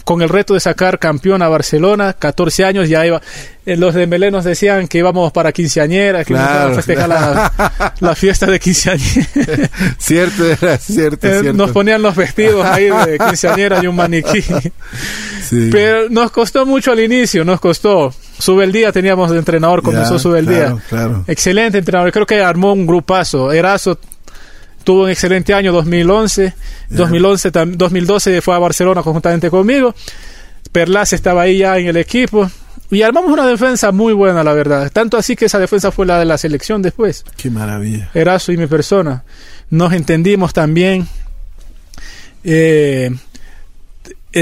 [0.04, 3.20] con el reto de sacar campeón a Barcelona, 14 años, ya iba.
[3.64, 7.08] Eh, los de Melé nos decían que íbamos para quinceañera, que íbamos a festejar
[8.00, 9.26] la, fiesta de quinceañera.
[9.98, 14.44] cierto, era cierto, eh, Nos ponían los vestidos ahí de quinceañera y un maniquí.
[15.70, 18.12] Pero nos costó mucho al inicio, nos costó.
[18.38, 20.76] Sube el día, teníamos de entrenador, comenzó Sube el día.
[21.26, 23.52] Excelente entrenador, creo que armó un grupazo.
[23.52, 23.98] Erazo
[24.86, 26.54] tuvo un excelente año 2011,
[26.90, 29.94] 2011 2012 fue a Barcelona conjuntamente conmigo.
[30.70, 32.48] Perlas estaba ahí ya en el equipo.
[32.88, 34.92] Y armamos una defensa muy buena, la verdad.
[34.92, 37.24] Tanto así que esa defensa fue la de la selección después.
[37.36, 38.10] Qué maravilla.
[38.14, 39.24] Erazo y mi persona.
[39.70, 41.08] Nos entendimos también.
[42.44, 43.10] Eh,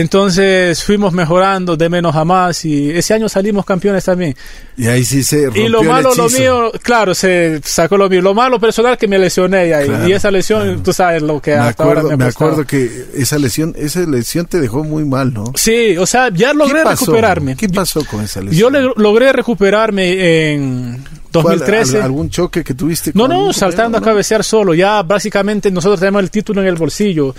[0.01, 4.35] entonces fuimos mejorando de menos a más y ese año salimos campeones también.
[4.77, 8.21] Y ahí sí se Y lo malo, lo mío, claro, se sacó lo mío.
[8.21, 9.89] Lo malo personal que me lesioné ahí.
[10.09, 13.07] y esa lesión, tú sabes lo que me hasta acuerdo, ahora me, me acuerdo que
[13.15, 15.53] esa lesión, esa lesión te dejó muy mal, ¿no?
[15.55, 17.55] Sí, o sea, ya logré recuperarme.
[17.55, 18.73] ¿Qué pasó con esa lesión?
[18.73, 21.05] Yo logré recuperarme en
[21.43, 22.01] 2013.
[22.01, 23.13] ¿Algún choque que tuviste?
[23.15, 24.75] no, no, saltando a cabecear solo.
[24.75, 27.35] Ya básicamente nosotros tenemos el título en el bolsillo.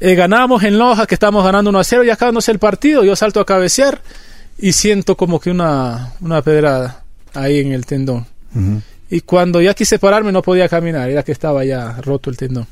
[0.00, 3.16] Eh, ganamos en Loja, que estamos ganando 1 a 0, y sé el partido, yo
[3.16, 4.00] salto a cabecear
[4.56, 7.02] y siento como que una, una pedrada
[7.34, 8.26] ahí en el tendón.
[9.10, 12.66] Y cuando ya quise pararme no podía caminar, era que estaba ya roto el tendón.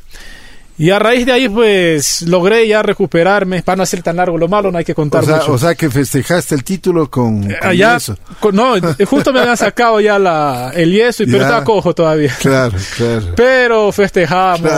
[0.79, 4.47] Y a raíz de ahí, pues, logré ya recuperarme, para no hacer tan largo lo
[4.47, 5.53] malo, no hay que contar o sea, mucho.
[5.53, 7.57] O sea, que festejaste el título con, eh,
[7.97, 8.17] eso.
[8.53, 12.35] no, eh, justo me habían sacado ya la, el yeso, y, pero estaba cojo todavía.
[12.39, 13.27] Claro, claro.
[13.35, 14.71] Pero festejamos.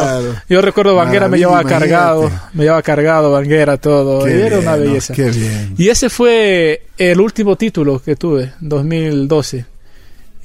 [0.49, 4.29] Yo recuerdo Banguera me llevaba cargado, me llevaba cargado Banguera, todo.
[4.29, 5.15] y era una belleza.
[5.15, 5.75] qué bien.
[5.77, 9.67] Y ese fue el último título que tuve, 2012.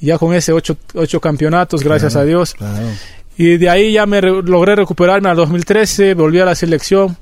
[0.00, 2.54] Ya con ese ocho, ocho campeonatos, gracias a Dios.
[2.54, 2.88] Claro.
[3.36, 7.16] Y de ahí ya me logré recuperarme al 2013, volví a la selección.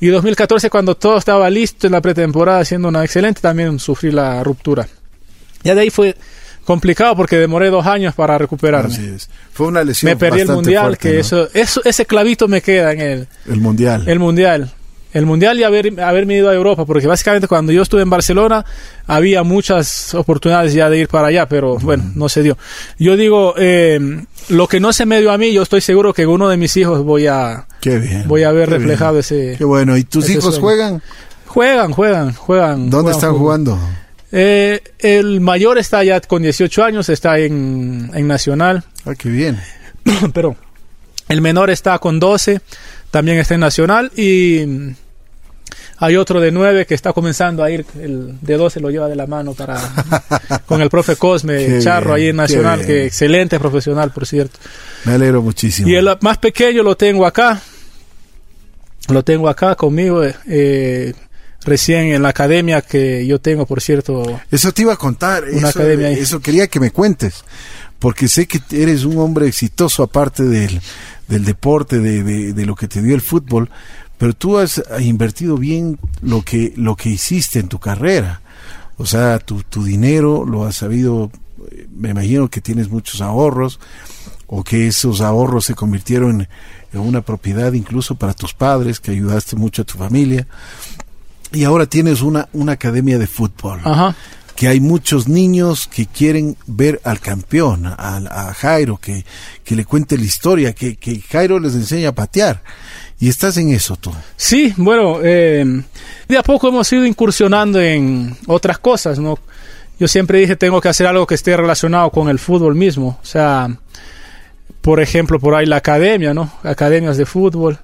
[0.00, 4.42] Y 2014, cuando todo estaba listo en la pretemporada, siendo una excelente, también sufrí la
[4.42, 4.86] ruptura.
[5.62, 6.16] Ya de ahí fue
[6.64, 8.94] complicado porque demoré dos años para recuperarme.
[8.94, 9.28] Así es.
[9.52, 10.10] Fue una lesión.
[10.10, 13.28] Me perdí el mundial, que eso, eso, ese clavito me queda en el.
[13.46, 14.08] El mundial.
[14.08, 14.72] El mundial
[15.12, 18.64] el mundial y haber, haberme ido a Europa, porque básicamente cuando yo estuve en Barcelona
[19.06, 22.56] había muchas oportunidades ya de ir para allá, pero bueno, no se dio.
[22.98, 23.98] Yo digo, eh,
[24.48, 26.76] lo que no se me dio a mí, yo estoy seguro que uno de mis
[26.76, 27.66] hijos voy a,
[28.26, 29.56] voy a ver reflejado ese.
[29.58, 31.02] Qué bueno, ¿y tus hijos juegan?
[31.46, 32.90] Juegan, juegan, juegan.
[32.90, 33.78] ¿Dónde están jugando?
[34.32, 38.84] Eh, el mayor está ya con 18 años, está en, en Nacional.
[39.04, 39.58] Ah, qué bien.
[40.32, 40.56] pero
[41.30, 42.60] el menor está con 12
[43.10, 44.94] también está en Nacional y
[45.98, 49.16] hay otro de 9 que está comenzando a ir, el de 12 lo lleva de
[49.16, 49.78] la mano para
[50.66, 54.58] con el profe Cosme Charro ahí en Nacional, que excelente profesional, por cierto.
[55.04, 55.88] Me alegro muchísimo.
[55.88, 57.60] Y el más pequeño lo tengo acá,
[59.08, 61.12] lo tengo acá conmigo, eh,
[61.64, 64.40] recién en la academia que yo tengo, por cierto.
[64.50, 67.44] Eso te iba a contar, una eso, academia eso quería que me cuentes,
[67.98, 70.80] porque sé que eres un hombre exitoso aparte del
[71.30, 73.70] del deporte, de, de, lo que te dio el fútbol,
[74.18, 78.42] pero tú has invertido bien lo que, lo que hiciste en tu carrera.
[78.98, 81.30] O sea, tu, tu dinero lo has sabido,
[81.96, 83.78] me imagino que tienes muchos ahorros,
[84.48, 86.48] o que esos ahorros se convirtieron
[86.92, 90.48] en una propiedad incluso para tus padres, que ayudaste mucho a tu familia.
[91.52, 93.80] Y ahora tienes una, una academia de fútbol.
[93.84, 94.16] Ajá
[94.56, 99.24] que hay muchos niños que quieren ver al campeón, a, Jairo, que,
[99.64, 102.62] que, le cuente la historia, que, que, Jairo les enseña a patear.
[103.18, 104.12] Y estás en eso tú.
[104.36, 105.82] Sí, bueno, eh,
[106.26, 109.38] de a poco hemos ido incursionando en otras cosas, ¿no?
[109.98, 113.18] Yo siempre dije, tengo que hacer algo que esté relacionado con el fútbol mismo.
[113.22, 113.68] O sea,
[114.80, 116.50] por ejemplo, por ahí la academia, ¿no?
[116.62, 117.78] Academias de fútbol.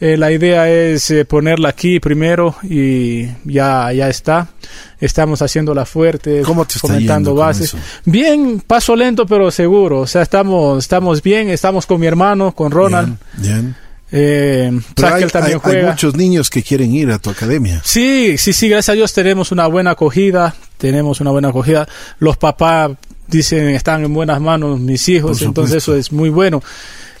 [0.00, 4.48] Eh, la idea es eh, ponerla aquí primero y ya, ya está.
[5.00, 6.78] Estamos haciéndola fuerte, ¿Cómo te
[7.32, 7.76] bases.
[8.04, 10.00] Bien, paso lento pero seguro.
[10.00, 13.16] O sea, estamos, estamos bien, estamos con mi hermano, con Ronald.
[13.38, 13.76] Bien.
[14.16, 14.70] Eh,
[15.02, 17.80] hay, también hay, muchos niños que quieren ir a tu academia.
[17.84, 21.88] Sí, sí, sí, gracias a Dios tenemos una buena acogida, tenemos una buena acogida.
[22.18, 22.92] Los papás
[23.26, 26.62] dicen están en buenas manos mis hijos, entonces eso es muy bueno.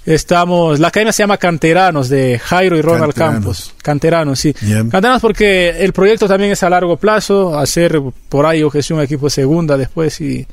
[0.06, 3.74] Estamos, la cadena se llama Canteranos de Jairo y Ronald Campos.
[3.82, 4.52] Canteranos, sí.
[4.52, 9.76] Canteranos porque el proyecto también es a largo plazo, hacer por ahí objeción equipo segunda
[9.78, 10.46] después y,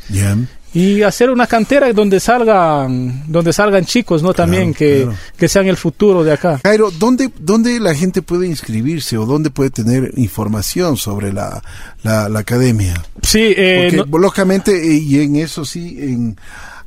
[0.73, 4.33] y hacer una cantera donde salgan, donde salgan chicos, ¿no?
[4.33, 6.61] también que, que sean el futuro de acá.
[6.63, 11.61] Jairo, ¿dónde, ¿dónde la gente puede inscribirse o dónde puede tener información sobre la,
[12.03, 12.93] la, academia?
[13.21, 16.37] Sí, eh, lógicamente, eh, y en eso sí, en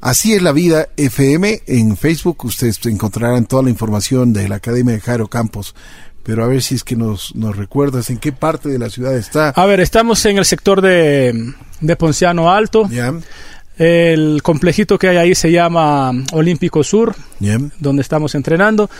[0.05, 1.63] Así es la vida FM.
[1.67, 5.75] En Facebook ustedes encontrarán toda la información de la Academia de Jairo Campos.
[6.23, 9.17] Pero a ver si es que nos, nos recuerdas en qué parte de la ciudad
[9.17, 9.49] está.
[9.49, 12.87] A ver, estamos en el sector de, de Ponciano Alto.
[13.79, 17.17] El complejito que hay ahí se llama Olímpico Sur,
[17.81, 18.91] donde estamos entrenando.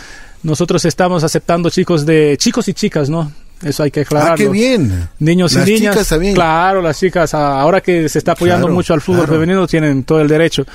[0.41, 3.31] Nosotros estamos aceptando chicos de chicos y chicas, ¿no?
[3.63, 4.33] Eso hay que aclararlo.
[4.33, 5.07] Ah, qué bien.
[5.19, 6.13] Niños y niñas.
[6.33, 10.27] Claro, las chicas, ahora que se está apoyando mucho al fútbol femenino, tienen todo el
[10.27, 10.65] derecho.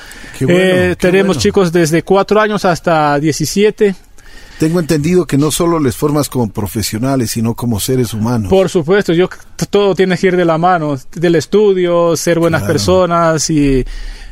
[0.40, 3.94] Eh, tenemos chicos desde 4 años hasta 17.
[4.60, 8.50] Tengo entendido que no solo les formas como profesionales, sino como seres humanos.
[8.50, 9.26] Por supuesto, yo
[9.70, 13.82] todo tiene que ir de la mano, del estudio, ser buenas personas y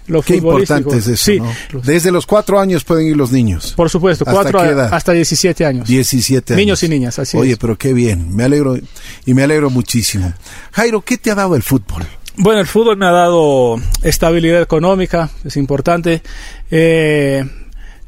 [0.07, 1.41] lo Qué importante es eso, sí.
[1.83, 3.73] Desde los cuatro años pueden ir los niños.
[3.75, 5.89] Por supuesto, ¿Hasta cuatro hasta 17 años.
[5.89, 6.61] 17 años.
[6.61, 8.77] Niños y niñas, así Oye, pero qué bien, me alegro
[9.25, 10.35] y me alegro muchísimo.
[10.73, 12.07] Jairo, ¿qué te ha dado el fútbol?
[12.37, 16.23] Bueno, el fútbol me ha dado estabilidad económica, es importante.
[16.71, 17.47] Eh,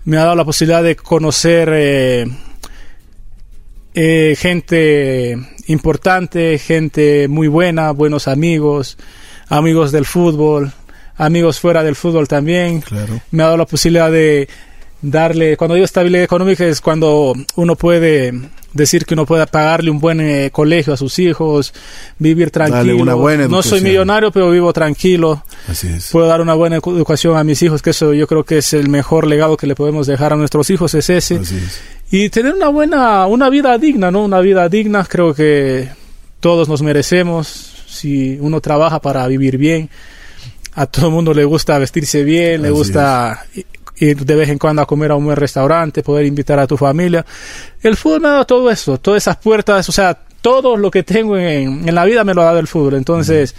[0.04, 2.26] me ha dado la posibilidad de conocer eh,
[3.94, 5.36] eh, gente
[5.66, 8.96] importante, gente muy buena, buenos amigos,
[9.48, 10.72] amigos del fútbol,
[11.16, 12.82] amigos fuera del fútbol también.
[13.30, 14.48] Me ha dado la posibilidad de
[15.02, 18.32] darle, cuando digo estabilidad económica es cuando uno puede
[18.72, 21.72] decir que uno puede pagarle un buen eh, colegio a sus hijos,
[22.18, 23.04] vivir tranquilo.
[23.48, 25.42] no soy millonario, pero vivo tranquilo.
[25.66, 26.10] Así es.
[26.10, 28.88] Puedo dar una buena educación a mis hijos, que eso yo creo que es el
[28.88, 31.40] mejor legado que le podemos dejar a nuestros hijos, es ese.
[32.10, 34.24] Y tener una buena, una vida digna, ¿no?
[34.24, 35.88] Una vida digna, creo que
[36.40, 37.46] todos nos merecemos
[37.86, 39.90] si uno trabaja para vivir bien
[40.74, 43.44] a todo el mundo le gusta vestirse bien, le gusta
[44.00, 46.76] ir de vez en cuando a comer a un buen restaurante, poder invitar a tu
[46.76, 47.24] familia.
[47.82, 51.02] El fútbol me ha dado todo eso, todas esas puertas, o sea, todo lo que
[51.02, 52.94] tengo en, en la vida me lo ha dado el fútbol.
[52.94, 53.54] Entonces,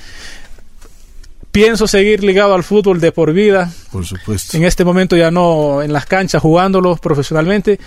[1.52, 3.72] pienso seguir ligado al fútbol de por vida.
[3.92, 4.58] Por supuesto.
[4.58, 7.80] En este momento ya no en las canchas jugándolo profesionalmente,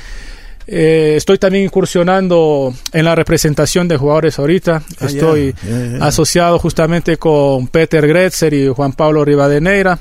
[0.66, 4.82] eh, estoy también incursionando en la representación de jugadores ahorita.
[5.00, 5.54] Ah, estoy
[6.00, 9.98] asociado justamente con Peter Gretzer y Juan Pablo Rivadeneira.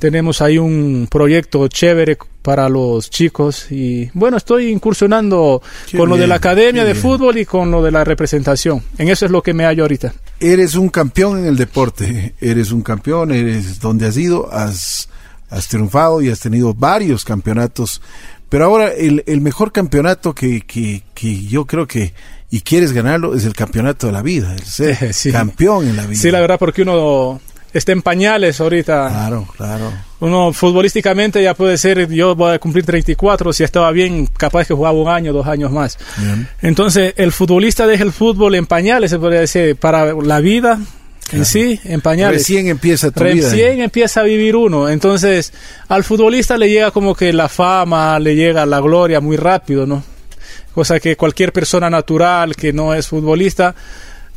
[0.00, 5.62] Tenemos ahí un proyecto chévere para los chicos y bueno, estoy incursionando
[5.94, 8.82] con lo de la academia de fútbol y con lo de la representación.
[8.96, 10.14] En eso es lo que me hallo ahorita.
[10.40, 15.10] Eres un campeón en el deporte, eres un campeón, eres donde has ido, has,
[15.50, 18.00] has triunfado y has tenido varios campeonatos
[18.48, 22.12] pero ahora el, el mejor campeonato que, que, que, yo creo que
[22.50, 24.98] y quieres ganarlo es el campeonato de la vida, el ser
[25.32, 26.20] campeón en la vida.
[26.20, 27.40] Sí, la verdad, porque uno
[27.72, 29.08] está en pañales ahorita.
[29.08, 29.92] Claro, claro.
[30.20, 34.74] Uno futbolísticamente ya puede ser, yo voy a cumplir 34, si estaba bien, capaz que
[34.74, 35.98] jugaba un año, dos años más.
[36.60, 40.78] Entonces, el futbolista deja el fútbol en pañales, se podría decir, para la vida,
[41.32, 42.40] en sí, en pañales.
[42.40, 44.88] Recién empieza tu Recién empieza a vivir uno.
[44.88, 45.52] Entonces,
[45.88, 50.02] al futbolista le llega como que la fama, le llega la gloria muy rápido, ¿no?
[50.74, 53.74] Cosa que cualquier persona natural que no es futbolista,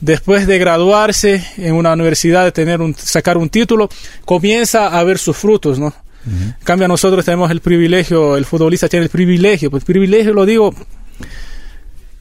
[0.03, 3.89] después de graduarse en una universidad, de tener un, sacar un título,
[4.25, 5.93] comienza a ver sus frutos, ¿no?
[6.25, 10.73] En cambio, nosotros tenemos el privilegio, el futbolista tiene el privilegio, pues privilegio lo digo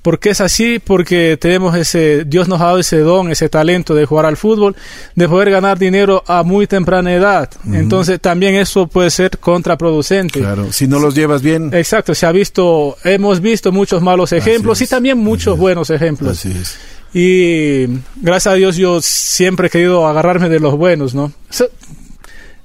[0.03, 0.81] ¿Por qué es así?
[0.85, 4.75] Porque tenemos ese, Dios nos ha dado ese don, ese talento de jugar al fútbol,
[5.15, 7.49] de poder ganar dinero a muy temprana edad.
[7.73, 10.41] Entonces también eso puede ser contraproducente.
[10.41, 11.73] Claro, si no los llevas bien.
[11.73, 16.33] Exacto, se ha visto, hemos visto muchos malos ejemplos y también muchos buenos ejemplos.
[16.37, 16.77] Así es.
[17.15, 17.87] Y
[18.17, 21.33] gracias a Dios yo siempre he querido agarrarme de los buenos, ¿no?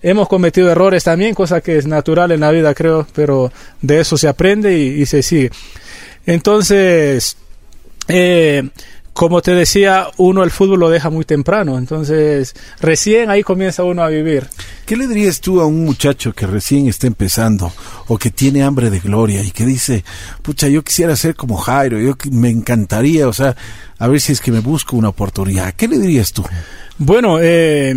[0.02, 4.16] hemos cometido errores también, cosa que es natural en la vida, creo, pero de eso
[4.16, 5.52] se aprende y se sigue.
[6.26, 7.36] Entonces,
[8.08, 8.70] eh,
[9.18, 14.04] como te decía, uno el fútbol lo deja muy temprano, entonces recién ahí comienza uno
[14.04, 14.48] a vivir.
[14.86, 17.74] ¿Qué le dirías tú a un muchacho que recién está empezando
[18.08, 20.06] o que tiene hambre de gloria y que dice,
[20.43, 23.56] pucha, yo quisiera ser como Jairo, yo me encantaría, o sea,
[24.00, 25.74] a ver si es que me busco una oportunidad?
[25.74, 26.43] ¿Qué le dirías tú?
[26.98, 27.95] Bueno, eh,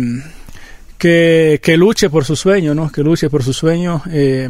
[0.97, 2.91] que, que, luche por su sueño, ¿no?
[2.91, 4.01] Que luche por su sueño.
[4.09, 4.49] Eh,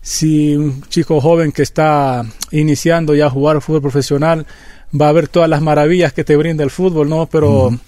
[0.00, 4.46] si un chico joven que está iniciando ya a jugar fútbol profesional
[4.98, 7.26] va a ver todas las maravillas que te brinda el fútbol, ¿no?
[7.26, 7.78] Pero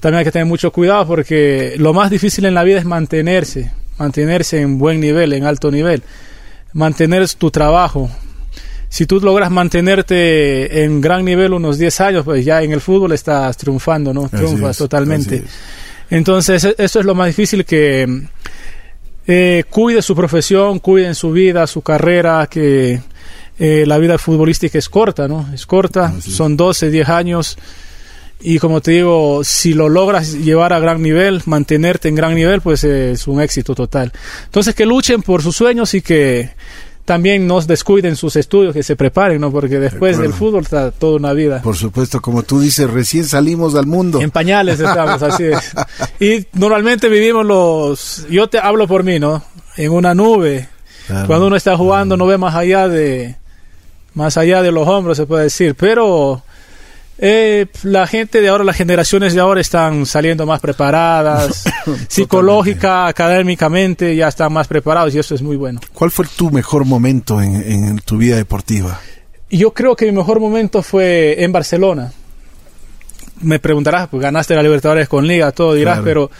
[0.00, 3.72] también hay que tener mucho cuidado porque lo más difícil en la vida es mantenerse,
[3.98, 6.02] mantenerse en buen nivel, en alto nivel,
[6.72, 8.10] mantener tu trabajo.
[8.88, 13.12] Si tú logras mantenerte en gran nivel unos 10 años, pues ya en el fútbol
[13.12, 14.28] estás triunfando, ¿no?
[14.28, 15.42] Triunfas totalmente.
[16.10, 18.26] Entonces, e-, eso es lo más difícil que
[19.26, 23.00] eh, cuide su profesión, cuide en su vida, su carrera, que
[23.58, 25.48] eh, la vida futbolística es corta, ¿no?
[25.52, 27.58] Es corta, son 12, 10 años.
[28.40, 32.60] Y como te digo, si lo logras llevar a gran nivel, mantenerte en gran nivel,
[32.60, 34.12] pues es un éxito total.
[34.44, 36.50] Entonces que luchen por sus sueños y que
[37.06, 39.50] también no descuiden sus estudios, que se preparen, ¿no?
[39.50, 41.62] Porque después del fútbol está toda una vida.
[41.62, 44.20] Por supuesto, como tú dices, recién salimos al mundo.
[44.20, 45.72] En pañales estamos, así es.
[46.20, 49.42] Y normalmente vivimos los, yo te hablo por mí, ¿no?
[49.76, 50.68] En una nube.
[51.26, 53.36] Cuando uno está jugando no ve más allá de,
[54.14, 55.76] más allá de los hombros, se puede decir.
[55.76, 56.42] Pero
[57.18, 61.64] Eh, la gente de ahora, las generaciones de ahora están saliendo más preparadas,
[62.08, 65.80] psicológica, académicamente, ya están más preparados y eso es muy bueno.
[65.94, 69.00] ¿Cuál fue tu mejor momento en, tu vida deportiva?
[69.48, 72.12] Yo creo que mi mejor momento fue en Barcelona.
[73.40, 76.30] Me preguntarás, pues ganaste la Libertadores con Liga, todo dirás, pero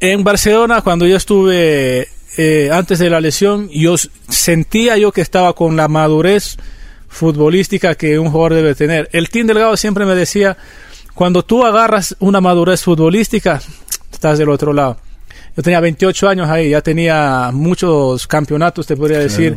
[0.00, 3.94] en Barcelona cuando yo estuve eh, antes de la lesión, yo
[4.28, 6.56] sentía yo que estaba con la madurez
[7.14, 9.08] futbolística que un jugador debe tener.
[9.12, 10.56] El Team Delgado siempre me decía,
[11.14, 13.62] cuando tú agarras una madurez futbolística,
[14.12, 14.98] estás del otro lado.
[15.56, 19.56] Yo tenía 28 años ahí, ya tenía muchos campeonatos, te podría decir.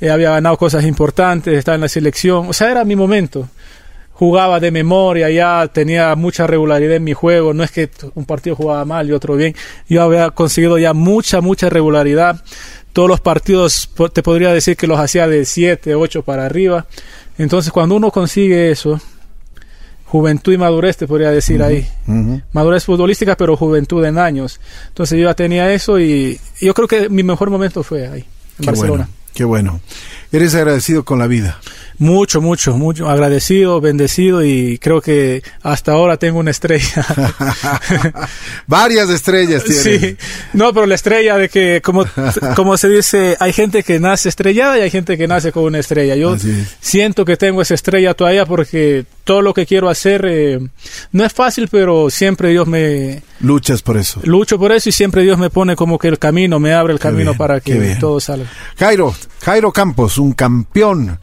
[0.00, 2.48] Eh, había ganado cosas importantes, estaba en la selección.
[2.48, 3.46] O sea, era mi momento.
[4.14, 7.52] Jugaba de memoria, ya tenía mucha regularidad en mi juego.
[7.52, 9.54] No es que un partido jugaba mal y otro bien.
[9.86, 12.42] Yo había conseguido ya mucha, mucha regularidad
[12.92, 16.86] todos los partidos te podría decir que los hacía de 7, 8 para arriba.
[17.38, 19.00] Entonces cuando uno consigue eso,
[20.04, 21.88] juventud y madurez te podría decir ahí.
[22.52, 24.60] Madurez futbolística, pero juventud en años.
[24.88, 28.24] Entonces yo ya tenía eso y, yo creo que mi mejor momento fue ahí,
[28.58, 29.08] en Barcelona.
[29.34, 29.80] Qué bueno.
[30.32, 31.58] Eres agradecido con la vida.
[31.98, 33.10] Mucho, mucho, mucho.
[33.10, 37.04] Agradecido, bendecido y creo que hasta ahora tengo una estrella.
[38.66, 39.82] Varias estrellas tienes.
[39.82, 40.16] Sí,
[40.54, 42.06] no, pero la estrella de que, como,
[42.56, 45.78] como se dice, hay gente que nace estrellada y hay gente que nace con una
[45.78, 46.16] estrella.
[46.16, 46.36] Yo
[46.80, 50.58] siento que tengo esa estrella todavía porque todo lo que quiero hacer eh,
[51.12, 53.22] no es fácil, pero siempre Dios me...
[53.40, 54.20] Luchas por eso.
[54.24, 56.98] Lucho por eso y siempre Dios me pone como que el camino, me abre el
[56.98, 58.50] camino para que todo salga.
[58.78, 61.18] Jairo, Jairo Campos, un campeón,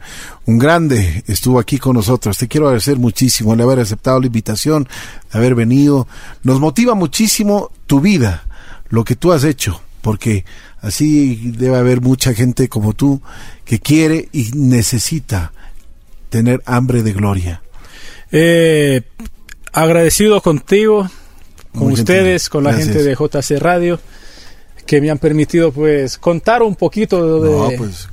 [0.46, 2.36] un grande, estuvo aquí con nosotros.
[2.38, 4.88] Te quiero agradecer muchísimo el haber aceptado la invitación,
[5.30, 6.08] haber venido.
[6.42, 8.44] Nos motiva muchísimo tu vida,
[8.88, 10.44] lo que tú has hecho, porque
[10.80, 13.20] así debe haber mucha gente como tú
[13.64, 15.52] que quiere y necesita
[16.30, 17.62] tener hambre de gloria.
[18.30, 19.02] Eh,
[19.72, 21.08] agradecido contigo,
[21.72, 24.00] con ustedes, con la gente de JC Radio
[24.88, 28.08] que me han permitido pues contar un poquito de, no, pues,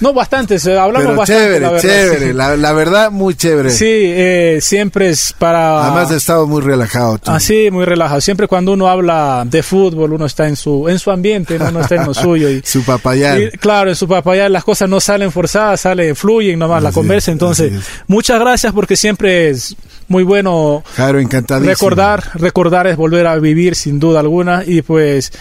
[0.00, 1.42] no, bastante, hablamos bastante.
[1.42, 3.70] Chévere, la verdad, chévere, la, verdad, muy chévere.
[3.70, 5.84] Sí, eh, siempre es para.
[5.84, 7.18] Además, he estado muy relajado.
[7.18, 7.30] Tú.
[7.30, 8.20] Ah, sí, muy relajado.
[8.22, 11.68] Siempre cuando uno habla de fútbol, uno está en su en su ambiente, ¿no?
[11.68, 12.48] uno está en lo suyo.
[12.48, 13.52] Y, su papayal.
[13.60, 17.30] claro, en su papayal las cosas no salen forzadas, salen, fluyen nomás la conversa.
[17.30, 17.72] Entonces,
[18.06, 19.76] muchas gracias porque siempre es
[20.08, 21.20] muy bueno claro,
[21.60, 25.32] recordar, recordar es volver a vivir sin duda alguna y pues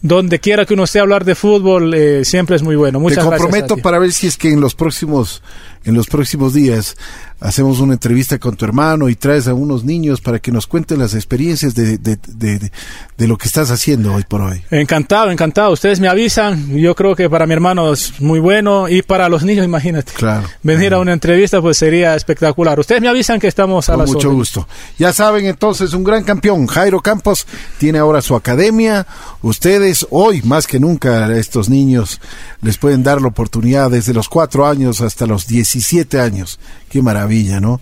[0.00, 3.00] donde quiera que uno esté a hablar de fútbol, eh, siempre es muy bueno.
[3.00, 5.42] Muchas Te comprometo para ver si es que en los próximos
[5.84, 6.96] en los próximos días
[7.40, 10.98] hacemos una entrevista con tu hermano y traes a unos niños para que nos cuenten
[10.98, 14.62] las experiencias de, de, lo que estás haciendo hoy por hoy.
[14.70, 15.72] Encantado, encantado.
[15.72, 16.76] Ustedes me avisan.
[16.76, 20.12] Yo creo que para mi hermano es muy bueno y para los niños, imagínate.
[20.12, 20.48] Claro.
[20.62, 22.78] Venir a una entrevista pues sería espectacular.
[22.80, 24.66] Ustedes me avisan que estamos a con mucho gusto.
[24.98, 27.46] Ya saben entonces, un gran campeón, Jairo Campos,
[27.78, 29.06] tiene ahora su academia.
[29.42, 32.20] Ustedes hoy, más que nunca, a estos niños
[32.60, 36.58] les pueden dar la oportunidad desde los cuatro años hasta los 17 años.
[36.88, 37.80] Qué maravilla, ¿no?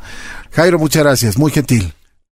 [0.53, 1.93] Jairo, muchas gracias, muy gentil.